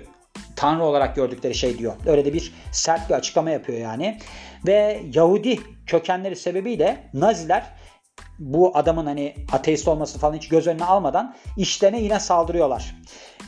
tanrı 0.56 0.84
olarak 0.84 1.15
gördükleri 1.15 1.56
şey 1.56 1.78
diyor. 1.78 1.93
Öyle 2.06 2.26
de 2.26 2.34
bir 2.34 2.54
sert 2.72 3.10
bir 3.10 3.15
açıklama 3.15 3.50
yapıyor 3.50 3.80
yani. 3.80 4.19
Ve 4.67 5.02
Yahudi 5.13 5.60
kökenleri 5.88 6.36
sebebiyle 6.36 7.10
Naziler 7.13 7.63
bu 8.39 8.78
adamın 8.78 9.06
hani 9.06 9.36
ateist 9.52 9.88
olması 9.88 10.19
falan 10.19 10.34
hiç 10.34 10.48
göz 10.48 10.67
önüne 10.67 10.86
almadan 10.86 11.36
işlerine 11.58 12.02
yine 12.02 12.19
saldırıyorlar. 12.19 12.95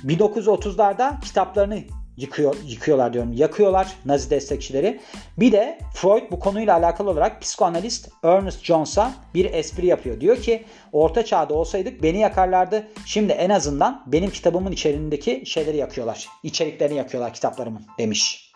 1930'larda 0.06 1.22
kitaplarını 1.22 1.80
yıkıyor, 2.22 2.56
yıkıyorlar 2.68 3.14
diyorum. 3.14 3.34
Yakıyorlar 3.34 3.88
Nazi 4.06 4.30
destekçileri. 4.30 5.00
Bir 5.38 5.52
de 5.52 5.80
Freud 5.94 6.32
bu 6.32 6.40
konuyla 6.40 6.78
alakalı 6.78 7.10
olarak 7.10 7.42
psikoanalist 7.42 8.10
Ernest 8.24 8.64
Jones'a 8.64 9.14
bir 9.34 9.54
espri 9.54 9.86
yapıyor. 9.86 10.22
Diyor 10.22 10.38
ki 10.38 10.66
orta 10.92 11.26
çağda 11.26 11.54
olsaydık 11.54 12.04
beni 12.04 12.20
yakarlardı. 12.20 12.88
Şimdi 13.06 13.32
en 13.32 13.50
azından 13.50 14.04
benim 14.08 14.30
kitabımın 14.30 14.72
içerisindeki 14.72 15.44
şeyleri 15.46 15.78
yakıyorlar. 15.78 16.28
İçeriklerini 16.44 16.98
yakıyorlar 16.98 17.34
kitaplarımın 17.34 17.82
demiş. 18.00 18.51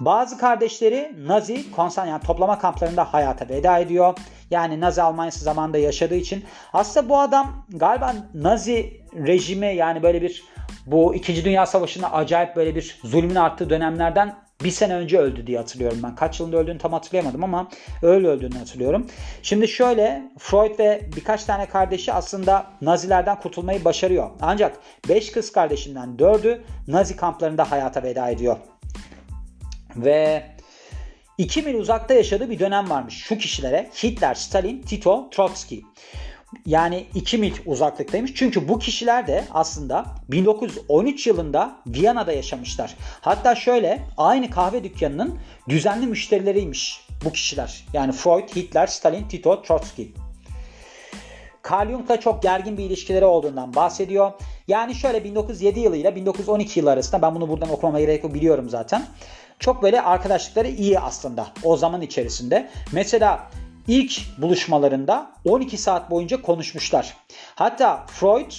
Bazı 0.00 0.38
kardeşleri 0.38 1.14
Nazi 1.26 1.70
konsan 1.70 2.06
yani 2.06 2.22
toplama 2.22 2.58
kamplarında 2.58 3.12
hayata 3.12 3.48
veda 3.48 3.78
ediyor. 3.78 4.14
Yani 4.50 4.80
Nazi 4.80 5.02
Almanyası 5.02 5.44
zamanında 5.44 5.78
yaşadığı 5.78 6.14
için. 6.14 6.44
Aslında 6.72 7.08
bu 7.08 7.18
adam 7.18 7.66
galiba 7.68 8.14
Nazi 8.34 9.00
rejimi 9.26 9.66
yani 9.66 10.02
böyle 10.02 10.22
bir 10.22 10.44
bu 10.86 11.14
2. 11.14 11.44
Dünya 11.44 11.66
Savaşı'nda 11.66 12.12
acayip 12.12 12.56
böyle 12.56 12.74
bir 12.74 12.98
zulmün 13.04 13.34
arttığı 13.34 13.70
dönemlerden 13.70 14.34
bir 14.64 14.70
sene 14.70 14.94
önce 14.94 15.18
öldü 15.18 15.46
diye 15.46 15.58
hatırlıyorum 15.58 15.98
ben. 16.02 16.14
Kaç 16.14 16.40
yılında 16.40 16.56
öldüğünü 16.56 16.78
tam 16.78 16.92
hatırlayamadım 16.92 17.44
ama 17.44 17.68
öyle 18.02 18.28
öldüğünü 18.28 18.58
hatırlıyorum. 18.58 19.06
Şimdi 19.42 19.68
şöyle 19.68 20.30
Freud 20.38 20.78
ve 20.78 21.00
birkaç 21.16 21.44
tane 21.44 21.66
kardeşi 21.66 22.12
aslında 22.12 22.66
Nazilerden 22.80 23.40
kurtulmayı 23.40 23.84
başarıyor. 23.84 24.30
Ancak 24.40 24.76
5 25.08 25.32
kız 25.32 25.52
kardeşinden 25.52 26.16
4'ü 26.18 26.60
Nazi 26.88 27.16
kamplarında 27.16 27.70
hayata 27.70 28.02
veda 28.02 28.30
ediyor. 28.30 28.56
Ve 30.04 30.42
2 31.38 31.62
mil 31.62 31.74
uzakta 31.74 32.14
yaşadığı 32.14 32.50
bir 32.50 32.58
dönem 32.58 32.90
varmış 32.90 33.14
şu 33.14 33.38
kişilere. 33.38 33.90
Hitler, 34.02 34.34
Stalin, 34.34 34.82
Tito, 34.82 35.30
Trotsky. 35.30 35.82
Yani 36.66 37.06
2 37.14 37.38
mil 37.38 37.52
uzaklıktaymış. 37.66 38.34
Çünkü 38.34 38.68
bu 38.68 38.78
kişiler 38.78 39.26
de 39.26 39.44
aslında 39.50 40.04
1913 40.28 41.26
yılında 41.26 41.76
Viyana'da 41.86 42.32
yaşamışlar. 42.32 42.94
Hatta 43.20 43.54
şöyle 43.54 44.02
aynı 44.16 44.50
kahve 44.50 44.84
dükkanının 44.84 45.38
düzenli 45.68 46.06
müşterileriymiş 46.06 47.00
bu 47.24 47.32
kişiler. 47.32 47.84
Yani 47.92 48.12
Freud, 48.12 48.56
Hitler, 48.56 48.86
Stalin, 48.86 49.28
Tito, 49.28 49.62
Trotsky. 49.62 50.08
Carl 51.70 51.90
Jung'la 51.90 52.20
çok 52.20 52.42
gergin 52.42 52.78
bir 52.78 52.84
ilişkileri 52.84 53.24
olduğundan 53.24 53.74
bahsediyor. 53.74 54.32
Yani 54.68 54.94
şöyle 54.94 55.24
1907 55.24 55.80
yılıyla 55.80 56.16
1912 56.16 56.80
yılı 56.80 56.90
arasında 56.90 57.22
ben 57.22 57.34
bunu 57.34 57.48
buradan 57.48 57.70
okumama 57.70 58.00
gerek 58.00 58.24
yok 58.24 58.34
biliyorum 58.34 58.68
zaten. 58.68 59.06
Çok 59.58 59.82
böyle 59.82 60.02
arkadaşlıkları 60.02 60.68
iyi 60.68 61.00
aslında 61.00 61.46
o 61.64 61.76
zaman 61.76 62.02
içerisinde. 62.02 62.70
Mesela 62.92 63.50
ilk 63.86 64.20
buluşmalarında 64.38 65.30
12 65.44 65.76
saat 65.76 66.10
boyunca 66.10 66.42
konuşmuşlar. 66.42 67.16
Hatta 67.54 68.06
Freud 68.06 68.52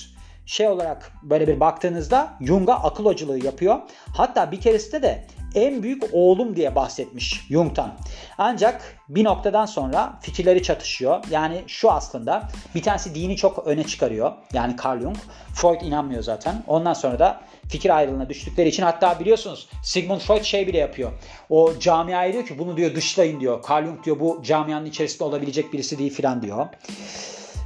şey 0.46 0.68
olarak 0.68 1.12
böyle 1.24 1.48
bir 1.48 1.60
baktığınızda 1.60 2.34
Jung'a 2.42 2.74
akıl 2.74 3.06
hoculuğu 3.06 3.38
yapıyor. 3.38 3.80
Hatta 4.14 4.52
bir 4.52 4.62
keresinde 4.62 5.02
de 5.02 5.26
en 5.56 5.84
büyük 5.84 6.04
oğlum 6.12 6.56
diye 6.56 6.76
bahsetmiş 6.76 7.48
Jung'tan. 7.50 7.94
Ancak 8.38 8.98
bir 9.10 9.24
noktadan 9.24 9.66
sonra 9.66 10.20
fikirleri 10.22 10.64
çatışıyor. 10.64 11.24
Yani 11.32 11.64
şu 11.68 11.92
aslında 11.92 12.50
bir 12.76 12.82
tanesi 12.84 13.16
dini 13.16 13.36
çok 13.36 13.68
öne 13.68 13.84
çıkarıyor. 13.84 14.32
Yani 14.54 14.76
Carl 14.86 15.02
Jung. 15.02 15.18
Freud 15.54 15.82
inanmıyor 15.82 16.24
zaten. 16.24 16.64
Ondan 16.68 16.94
sonra 16.94 17.20
da 17.20 17.42
fikir 17.70 17.98
ayrılığına 17.98 18.30
düştükleri 18.30 18.70
için 18.70 18.84
hatta 18.84 19.20
biliyorsunuz 19.20 19.70
Sigmund 19.84 20.20
Freud 20.20 20.44
şey 20.44 20.68
bile 20.68 20.78
yapıyor. 20.78 21.12
O 21.50 21.74
camiaya 21.80 22.34
diyor 22.34 22.46
ki 22.46 22.60
bunu 22.60 22.78
diyor 22.78 22.96
dışlayın 22.96 23.40
diyor. 23.40 23.64
Carl 23.70 23.86
Jung 23.86 24.04
diyor 24.06 24.20
bu 24.20 24.42
camianın 24.44 24.86
içerisinde 24.86 25.24
olabilecek 25.24 25.74
birisi 25.74 25.98
değil 25.98 26.14
filan 26.14 26.42
diyor. 26.42 26.68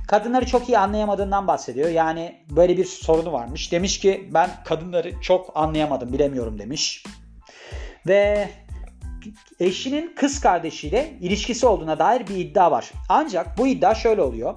Kadınları 0.07 0.45
çok 0.45 0.69
iyi 0.69 0.77
anlayamadığından 0.77 1.47
bahsediyor. 1.47 1.89
Yani 1.89 2.35
böyle 2.49 2.77
bir 2.77 2.85
sorunu 2.85 3.33
varmış. 3.33 3.71
Demiş 3.71 3.99
ki 3.99 4.29
ben 4.33 4.49
kadınları 4.65 5.21
çok 5.21 5.51
anlayamadım 5.57 6.13
bilemiyorum 6.13 6.59
demiş. 6.59 7.03
Ve 8.07 8.49
eşinin 9.59 10.13
kız 10.15 10.39
kardeşiyle 10.41 11.13
ilişkisi 11.21 11.65
olduğuna 11.65 11.99
dair 11.99 12.27
bir 12.27 12.35
iddia 12.35 12.71
var. 12.71 12.91
Ancak 13.09 13.57
bu 13.57 13.67
iddia 13.67 13.95
şöyle 13.95 14.21
oluyor. 14.21 14.53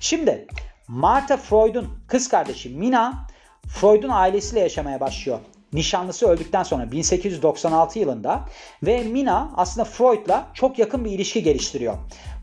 Şimdi 0.00 0.46
Martha 0.88 1.36
Freud'un 1.36 1.88
kız 2.08 2.28
kardeşi 2.28 2.68
Mina 2.68 3.26
Freud'un 3.66 4.08
ailesiyle 4.08 4.60
yaşamaya 4.60 5.00
başlıyor. 5.00 5.38
Nişanlısı 5.72 6.26
öldükten 6.28 6.62
sonra 6.62 6.92
1896 6.92 7.98
yılında 7.98 8.40
ve 8.82 9.02
Mina 9.02 9.52
aslında 9.56 9.84
Freud'la 9.84 10.46
çok 10.54 10.78
yakın 10.78 11.04
bir 11.04 11.10
ilişki 11.10 11.42
geliştiriyor. 11.42 11.94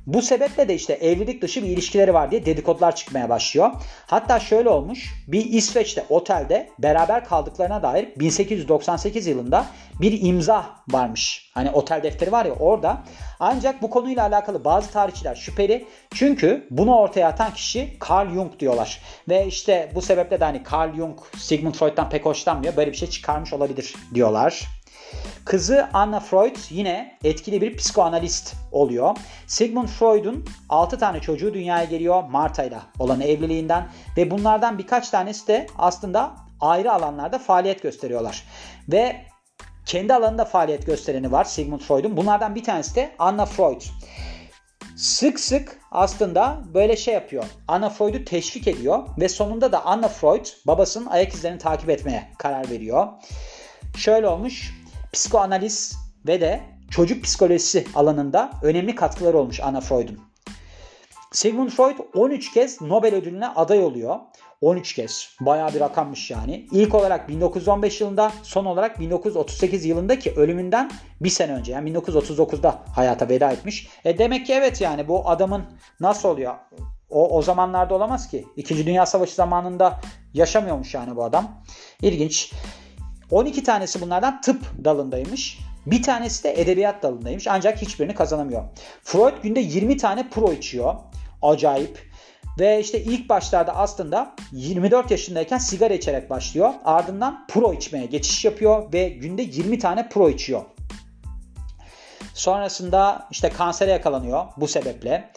Bu 0.08 0.22
sebeple 0.22 0.68
de 0.68 0.76
işte 0.76 0.94
evlilik 0.94 1.42
dışı 1.42 1.64
bir 1.64 1.68
ilişkileri 1.68 2.14
var 2.14 2.32
diye 2.32 2.46
dedikodular 2.46 2.96
çıkmaya 2.96 3.30
başlıyor. 3.30 3.72
Hatta 4.06 4.40
şöyle 4.40 4.70
olmuş. 4.70 5.14
Bir 5.28 5.46
İsveç'te 5.46 6.06
otelde 6.10 6.70
beraber 6.80 7.26
kaldıklarına 7.26 7.84
dair 7.84 8.08
1898 8.20 9.28
yılında 9.28 9.66
bir 10.02 10.22
imza 10.22 10.66
varmış. 10.90 11.52
Hani 11.54 11.72
otel 11.72 12.04
defteri 12.04 12.32
var 12.32 12.46
ya 12.46 12.54
orada. 12.54 13.04
Ancak 13.40 13.82
bu 13.82 13.90
konuyla 13.90 14.24
alakalı 14.28 14.66
bazı 14.66 14.92
tarihçiler 14.92 15.36
şüpheli. 15.36 15.86
Çünkü 16.14 16.68
bunu 16.72 16.96
ortaya 16.96 17.28
atan 17.28 17.54
kişi 17.54 17.98
Carl 18.10 18.34
Jung 18.34 18.60
diyorlar. 18.60 19.02
Ve 19.30 19.46
işte 19.48 19.92
bu 19.96 20.02
sebeple 20.02 20.40
de 20.40 20.46
hani 20.46 20.62
Carl 20.74 20.96
Jung 20.96 21.20
Sigmund 21.38 21.74
Freud'dan 21.74 22.10
pek 22.10 22.26
hoşlanmıyor. 22.26 22.76
Böyle 22.76 22.92
bir 22.92 22.98
şey 22.98 23.10
çıkarmış 23.10 23.54
olabilir 23.54 23.96
diyorlar. 24.14 24.77
Kızı 25.48 25.90
Anna 25.94 26.20
Freud 26.20 26.56
yine 26.70 27.18
etkili 27.24 27.62
bir 27.62 27.78
psikoanalist 27.78 28.56
oluyor. 28.72 29.18
Sigmund 29.48 29.88
Freud'un 29.88 30.46
6 30.70 31.00
tane 31.00 31.20
çocuğu 31.20 31.54
dünyaya 31.54 31.84
geliyor 31.84 32.24
Marta 32.24 32.64
ile 32.64 32.78
olan 33.00 33.22
evliliğinden 33.22 33.90
ve 34.18 34.32
bunlardan 34.32 34.78
birkaç 34.78 35.10
tanesi 35.10 35.48
de 35.48 35.68
aslında 35.78 36.36
ayrı 36.62 36.94
alanlarda 36.94 37.40
faaliyet 37.40 37.84
gösteriyorlar. 37.84 38.44
Ve 38.92 39.16
kendi 39.86 40.14
alanında 40.14 40.46
faaliyet 40.46 40.86
göstereni 40.86 41.32
var 41.32 41.44
Sigmund 41.44 41.82
Freud'un. 41.82 42.18
Bunlardan 42.18 42.56
bir 42.56 42.64
tanesi 42.64 42.96
de 42.96 43.16
Anna 43.20 43.46
Freud. 43.46 43.82
Sık 44.98 45.40
sık 45.40 45.80
aslında 45.92 46.62
böyle 46.74 46.98
şey 46.98 47.14
yapıyor. 47.14 47.46
Anna 47.68 47.90
Freud'u 47.90 48.26
teşvik 48.26 48.68
ediyor 48.68 49.08
ve 49.20 49.30
sonunda 49.30 49.72
da 49.72 49.86
Anna 49.86 50.08
Freud 50.08 50.46
babasının 50.68 51.06
ayak 51.06 51.34
izlerini 51.34 51.60
takip 51.60 51.90
etmeye 51.90 52.32
karar 52.38 52.70
veriyor. 52.70 53.08
Şöyle 53.98 54.28
olmuş 54.28 54.74
psikoanaliz 55.18 55.98
ve 56.28 56.42
de 56.42 56.64
çocuk 56.92 57.24
psikolojisi 57.24 57.86
alanında 57.96 58.52
önemli 58.62 58.96
katkıları 58.96 59.38
olmuş 59.38 59.60
Anna 59.60 59.82
Freud'un. 59.82 60.20
Sigmund 61.32 61.70
Freud 61.70 61.98
13 62.14 62.54
kez 62.54 62.82
Nobel 62.82 63.16
ödülüne 63.16 63.48
aday 63.48 63.84
oluyor. 63.84 64.20
13 64.62 64.94
kez. 64.94 65.36
Bayağı 65.42 65.74
bir 65.74 65.80
rakammış 65.80 66.32
yani. 66.32 66.68
İlk 66.72 66.96
olarak 66.96 67.30
1915 67.30 68.02
yılında, 68.02 68.32
son 68.44 68.66
olarak 68.66 69.00
1938 69.00 69.86
yılında 69.86 70.20
ki 70.20 70.34
ölümünden 70.36 70.92
bir 71.22 71.30
sene 71.30 71.54
önce 71.54 71.72
yani 71.72 71.92
1939'da 71.92 72.84
hayata 72.96 73.30
veda 73.30 73.52
etmiş. 73.52 73.90
E 74.06 74.18
demek 74.18 74.46
ki 74.46 74.54
evet 74.54 74.82
yani 74.82 75.08
bu 75.08 75.30
adamın 75.30 75.64
nasıl 76.00 76.30
oluyor? 76.30 76.56
O, 77.10 77.38
o 77.38 77.42
zamanlarda 77.42 77.96
olamaz 77.96 78.30
ki. 78.30 78.46
İkinci 78.56 78.86
Dünya 78.86 79.06
Savaşı 79.06 79.36
zamanında 79.36 80.00
yaşamıyormuş 80.34 80.94
yani 80.94 81.16
bu 81.16 81.24
adam. 81.24 81.64
İlginç. 82.02 82.54
12 83.32 83.64
tanesi 83.64 84.02
bunlardan 84.02 84.42
tıp 84.42 84.86
dalındaymış. 84.86 85.60
Bir 85.86 86.04
tanesi 86.04 86.44
de 86.44 86.62
edebiyat 86.62 87.04
dalındaymış 87.04 87.48
ancak 87.48 87.82
hiçbirini 87.82 88.16
kazanamıyor. 88.16 88.64
Freud 89.04 89.44
günde 89.44 89.60
20 89.60 89.98
tane 89.98 90.30
pro 90.30 90.54
içiyor. 90.54 90.96
Acayip. 91.42 92.08
Ve 92.60 92.80
işte 92.80 93.02
ilk 93.02 93.30
başlarda 93.30 93.76
aslında 93.76 94.36
24 94.52 95.12
yaşındayken 95.12 95.58
sigara 95.58 95.94
içerek 95.94 96.30
başlıyor. 96.30 96.74
Ardından 96.86 97.48
pro 97.48 97.74
içmeye 97.74 98.06
geçiş 98.06 98.46
yapıyor 98.46 98.94
ve 98.94 99.10
günde 99.10 99.42
20 99.42 99.80
tane 99.80 100.10
pro 100.10 100.30
içiyor. 100.30 100.62
Sonrasında 102.34 103.28
işte 103.32 103.50
kansere 103.50 103.92
yakalanıyor 103.92 104.46
bu 104.58 104.68
sebeple. 104.68 105.32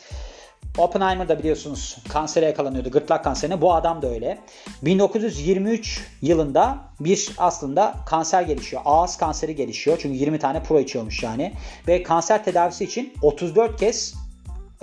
Oppenheimer 0.79 1.29
da 1.29 1.39
biliyorsunuz 1.39 1.97
kansere 2.09 2.47
yakalanıyordu. 2.47 2.91
Gırtlak 2.91 3.25
kanserine. 3.25 3.61
Bu 3.61 3.75
adam 3.75 4.03
da 4.03 4.11
öyle. 4.11 4.39
1923 4.83 6.07
yılında 6.23 6.79
bir 7.01 7.31
aslında 7.39 7.95
kanser 8.07 8.43
gelişiyor. 8.43 8.83
Ağız 8.85 9.17
kanseri 9.17 9.57
gelişiyor. 9.57 9.99
Çünkü 10.03 10.19
20 10.19 10.39
tane 10.39 10.63
pro 10.63 10.81
içiyormuş 10.81 11.23
yani. 11.23 11.53
Ve 11.89 12.03
kanser 12.03 12.45
tedavisi 12.45 12.85
için 12.85 13.15
34 13.23 13.81
kez 13.81 14.15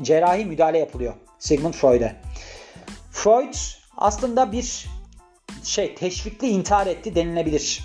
cerrahi 0.02 0.45
müdahale 0.45 0.78
yapılıyor. 0.78 1.13
Sigmund 1.39 1.73
Freud'e. 1.73 2.15
Freud 3.12 3.54
aslında 3.97 4.52
bir 4.52 4.88
şey 5.63 5.95
teşvikli 5.95 6.47
intihar 6.47 6.88
etti 6.88 7.15
denilebilir. 7.15 7.82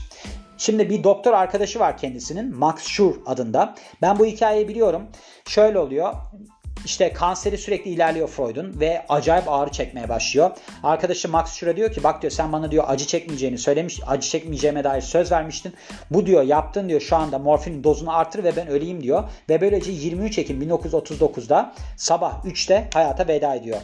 Şimdi 0.58 0.90
bir 0.90 1.04
doktor 1.04 1.32
arkadaşı 1.32 1.80
var 1.80 1.96
kendisinin 1.96 2.56
Max 2.56 2.84
Schur 2.84 3.14
adında. 3.26 3.74
Ben 4.02 4.18
bu 4.18 4.26
hikayeyi 4.26 4.68
biliyorum. 4.68 5.02
Şöyle 5.48 5.78
oluyor. 5.78 6.14
İşte 6.85 7.12
kanseri 7.12 7.58
sürekli 7.58 7.90
ilerliyor 7.90 8.28
Freud'un 8.28 8.80
ve 8.80 9.06
acayip 9.08 9.48
ağrı 9.48 9.70
çekmeye 9.70 10.08
başlıyor. 10.08 10.50
Arkadaşı 10.82 11.28
Max 11.28 11.54
Schur'a 11.54 11.76
diyor 11.76 11.92
ki 11.92 12.04
bak 12.04 12.22
diyor 12.22 12.30
sen 12.30 12.52
bana 12.52 12.70
diyor 12.70 12.85
acı 12.87 13.06
çekmeyeceğini 13.06 13.58
söylemiş, 13.58 14.00
acı 14.06 14.28
çekmeyeceğime 14.28 14.85
dair 14.85 15.00
söz 15.00 15.32
vermiştin. 15.32 15.74
Bu 16.11 16.26
diyor 16.26 16.42
yaptın 16.42 16.88
diyor 16.88 17.00
şu 17.00 17.16
anda 17.16 17.38
morfin 17.38 17.85
dozunu 17.85 18.16
artır 18.16 18.44
ve 18.44 18.56
ben 18.56 18.68
öleyim 18.68 19.02
diyor. 19.02 19.24
Ve 19.48 19.61
böylece 19.61 19.92
23 19.92 20.38
Ekim 20.38 20.62
1939'da 20.62 21.74
sabah 21.96 22.44
3'te 22.44 22.88
hayata 22.94 23.28
veda 23.28 23.54
ediyor. 23.54 23.80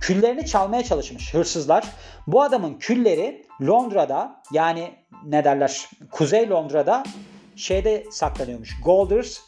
Küllerini 0.00 0.46
çalmaya 0.46 0.84
çalışmış 0.84 1.34
hırsızlar. 1.34 1.84
Bu 2.26 2.42
adamın 2.42 2.74
külleri 2.74 3.46
Londra'da 3.62 4.42
yani 4.52 4.92
ne 5.24 5.44
derler 5.44 5.88
Kuzey 6.10 6.50
Londra'da 6.50 7.04
şeyde 7.56 8.04
saklanıyormuş. 8.10 8.80
Golders 8.84 9.38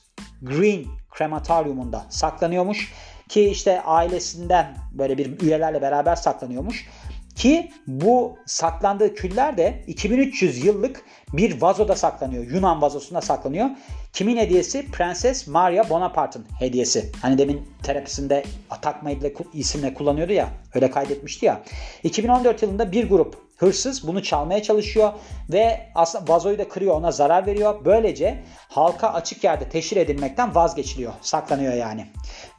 Green 0.43 0.85
krematoryumunda 1.15 2.07
saklanıyormuş. 2.09 2.93
Ki 3.29 3.49
işte 3.49 3.83
ailesinden 3.83 4.77
böyle 4.93 5.19
bir 5.19 5.41
üyelerle 5.41 5.83
beraber 5.83 6.17
saklanıyormuş. 6.17 6.87
Ki 7.35 7.71
bu 7.87 8.39
saklandığı 8.47 9.15
küller 9.15 9.57
de 9.57 9.85
2300 9.87 10.65
yıllık 10.65 11.05
bir 11.33 11.61
vazoda 11.63 11.97
saklanıyor. 11.97 12.45
Yunan 12.45 12.83
vazosunda 12.83 13.21
saklanıyor. 13.21 13.71
Kimin 14.13 14.37
hediyesi? 14.37 14.91
Prenses 14.91 15.47
Maria 15.47 15.91
Bonaparte'ın 15.91 16.47
hediyesi. 16.59 17.13
Hani 17.23 17.39
demin 17.39 17.69
terapisinde 17.83 18.45
takma 18.83 19.11
isimle 19.53 19.95
kullanıyordu 19.95 20.33
ya. 20.33 20.49
Öyle 20.75 20.91
kaydetmişti 20.91 21.47
ya. 21.47 21.63
2014 22.03 22.63
yılında 22.63 22.93
bir 22.93 23.09
grup 23.09 23.54
hırsız 23.57 24.07
bunu 24.07 24.23
çalmaya 24.23 24.63
çalışıyor 24.63 25.13
ve 25.53 25.81
aslında 25.95 26.33
vazoyu 26.33 26.59
da 26.59 26.69
kırıyor 26.69 26.95
ona 26.95 27.11
zarar 27.11 27.47
veriyor. 27.47 27.85
Böylece 27.85 28.45
halka 28.69 29.09
açık 29.09 29.45
yerde 29.45 29.69
teşhir 29.69 29.97
edilmekten 29.97 30.55
vazgeçiliyor. 30.55 31.13
Saklanıyor 31.21 31.75
yani. 31.75 32.07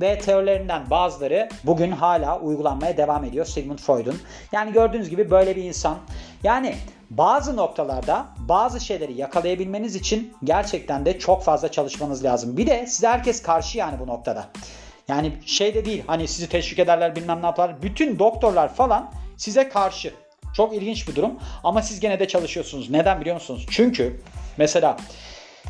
Ve 0.01 0.19
teorilerinden 0.19 0.89
bazıları 0.89 1.49
bugün 1.63 1.91
hala 1.91 2.39
uygulanmaya 2.39 2.97
devam 2.97 3.23
ediyor 3.23 3.45
Sigmund 3.45 3.79
Freud'un. 3.79 4.21
Yani 4.51 4.73
gördüğünüz 4.73 5.09
gibi 5.09 5.31
böyle 5.31 5.55
bir 5.55 5.63
insan. 5.63 5.97
Yani 6.43 6.75
bazı 7.09 7.55
noktalarda 7.55 8.25
bazı 8.37 8.79
şeyleri 8.79 9.13
yakalayabilmeniz 9.13 9.95
için 9.95 10.33
gerçekten 10.43 11.05
de 11.05 11.19
çok 11.19 11.43
fazla 11.43 11.71
çalışmanız 11.71 12.23
lazım. 12.23 12.57
Bir 12.57 12.67
de 12.67 12.87
size 12.87 13.07
herkes 13.07 13.41
karşı 13.41 13.77
yani 13.77 13.99
bu 13.99 14.07
noktada. 14.07 14.47
Yani 15.07 15.33
şey 15.45 15.73
de 15.73 15.85
değil 15.85 16.03
hani 16.07 16.27
sizi 16.27 16.49
teşvik 16.49 16.79
ederler 16.79 17.15
bilmem 17.15 17.41
ne 17.41 17.45
yaparlar. 17.45 17.81
Bütün 17.81 18.19
doktorlar 18.19 18.73
falan 18.73 19.11
size 19.37 19.69
karşı. 19.69 20.13
Çok 20.57 20.75
ilginç 20.75 21.07
bir 21.07 21.15
durum 21.15 21.39
ama 21.63 21.81
siz 21.81 21.99
gene 21.99 22.19
de 22.19 22.27
çalışıyorsunuz. 22.27 22.89
Neden 22.89 23.21
biliyor 23.21 23.35
musunuz? 23.35 23.65
Çünkü 23.69 24.21
mesela 24.57 24.97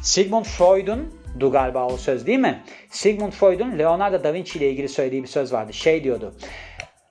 Sigmund 0.02 0.46
Freud'un 0.46 1.14
du 1.40 1.52
galiba 1.52 1.86
o 1.88 1.98
söz 1.98 2.28
değil 2.28 2.40
mi? 2.40 2.64
Sigmund 2.90 3.32
Freud'un 3.32 3.80
Leonardo 3.80 4.24
da 4.24 4.34
Vinci 4.34 4.60
ile 4.60 4.72
ilgili 4.72 4.90
söylediği 4.90 5.24
bir 5.24 5.28
söz 5.28 5.54
vardı. 5.54 5.74
Şey 5.74 6.04
diyordu. 6.04 6.34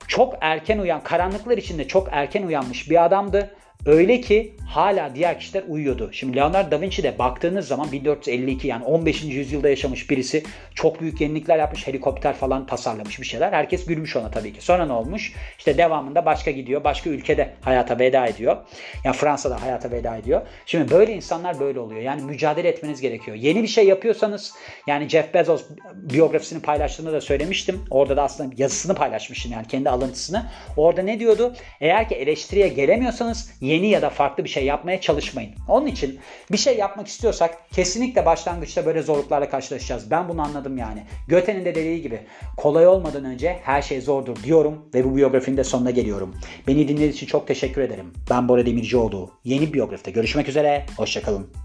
Çok 0.07 0.35
erken 0.41 0.79
uyan, 0.79 1.03
karanlıklar 1.03 1.57
içinde 1.57 1.87
çok 1.87 2.07
erken 2.11 2.43
uyanmış 2.43 2.89
bir 2.89 3.05
adamdı. 3.05 3.55
Öyle 3.85 4.21
ki 4.21 4.55
hala 4.67 5.15
diğer 5.15 5.39
kişiler 5.39 5.63
uyuyordu. 5.67 6.09
Şimdi 6.11 6.37
Leonardo 6.37 6.71
da 6.71 6.81
Vinci 6.81 7.03
de 7.03 7.19
baktığınız 7.19 7.67
zaman 7.67 7.91
1452 7.91 8.67
yani 8.67 8.83
15. 8.83 9.23
yüzyılda 9.23 9.69
yaşamış 9.69 10.09
birisi 10.09 10.43
çok 10.75 11.01
büyük 11.01 11.21
yenilikler 11.21 11.57
yapmış. 11.57 11.87
Helikopter 11.87 12.33
falan 12.33 12.65
tasarlamış 12.65 13.21
bir 13.21 13.25
şeyler. 13.25 13.53
Herkes 13.53 13.85
gülmüş 13.85 14.15
ona 14.15 14.31
tabii 14.31 14.53
ki. 14.53 14.61
Sonra 14.61 14.85
ne 14.85 14.93
olmuş? 14.93 15.33
İşte 15.57 15.77
devamında 15.77 16.25
başka 16.25 16.51
gidiyor. 16.51 16.83
Başka 16.83 17.09
ülkede 17.09 17.53
hayata 17.61 17.99
veda 17.99 18.27
ediyor. 18.27 18.57
Yani 19.03 19.15
Fransa'da 19.15 19.61
hayata 19.61 19.91
veda 19.91 20.17
ediyor. 20.17 20.41
Şimdi 20.65 20.91
böyle 20.91 21.13
insanlar 21.13 21.59
böyle 21.59 21.79
oluyor. 21.79 22.01
Yani 22.01 22.21
mücadele 22.21 22.69
etmeniz 22.69 23.01
gerekiyor. 23.01 23.37
Yeni 23.37 23.63
bir 23.63 23.67
şey 23.67 23.87
yapıyorsanız 23.87 24.53
yani 24.87 25.09
Jeff 25.09 25.33
Bezos 25.33 25.63
biyografisini 25.93 26.61
paylaştığında 26.61 27.13
da 27.13 27.21
söylemiştim. 27.21 27.81
Orada 27.91 28.17
da 28.17 28.23
aslında 28.23 28.53
yazısını 28.57 28.95
paylaşmıştım 28.95 29.51
yani 29.51 29.67
kendi 29.67 29.89
alıntısını. 29.89 30.45
Orada 30.77 31.01
ne 31.01 31.19
diyordu? 31.19 31.55
Eğer 31.81 32.09
ki 32.09 32.15
eleştiriye 32.15 32.67
gelemiyorsanız 32.67 33.51
yeni 33.75 33.87
ya 33.87 34.01
da 34.01 34.09
farklı 34.09 34.43
bir 34.43 34.49
şey 34.49 34.65
yapmaya 34.65 35.01
çalışmayın. 35.01 35.51
Onun 35.67 35.87
için 35.87 36.19
bir 36.51 36.57
şey 36.57 36.77
yapmak 36.77 37.07
istiyorsak 37.07 37.71
kesinlikle 37.71 38.25
başlangıçta 38.25 38.85
böyle 38.85 39.01
zorluklarla 39.01 39.49
karşılaşacağız. 39.49 40.11
Ben 40.11 40.29
bunu 40.29 40.41
anladım 40.41 40.77
yani. 40.77 41.03
Göte'nin 41.27 41.65
de 41.65 41.75
dediği 41.75 42.01
gibi 42.01 42.19
kolay 42.57 42.87
olmadan 42.87 43.25
önce 43.25 43.59
her 43.63 43.81
şey 43.81 44.01
zordur 44.01 44.43
diyorum 44.43 44.85
ve 44.93 45.03
bu 45.03 45.15
biyografinin 45.15 45.57
de 45.57 45.63
sonuna 45.63 45.91
geliyorum. 45.91 46.35
Beni 46.67 46.87
dinlediğiniz 46.87 47.15
için 47.15 47.27
çok 47.27 47.47
teşekkür 47.47 47.81
ederim. 47.81 48.13
Ben 48.29 48.49
Bora 48.49 48.65
Demircioğlu. 48.65 49.31
Yeni 49.43 49.73
biyografide 49.73 50.11
görüşmek 50.11 50.49
üzere. 50.49 50.85
Hoşçakalın. 50.97 51.64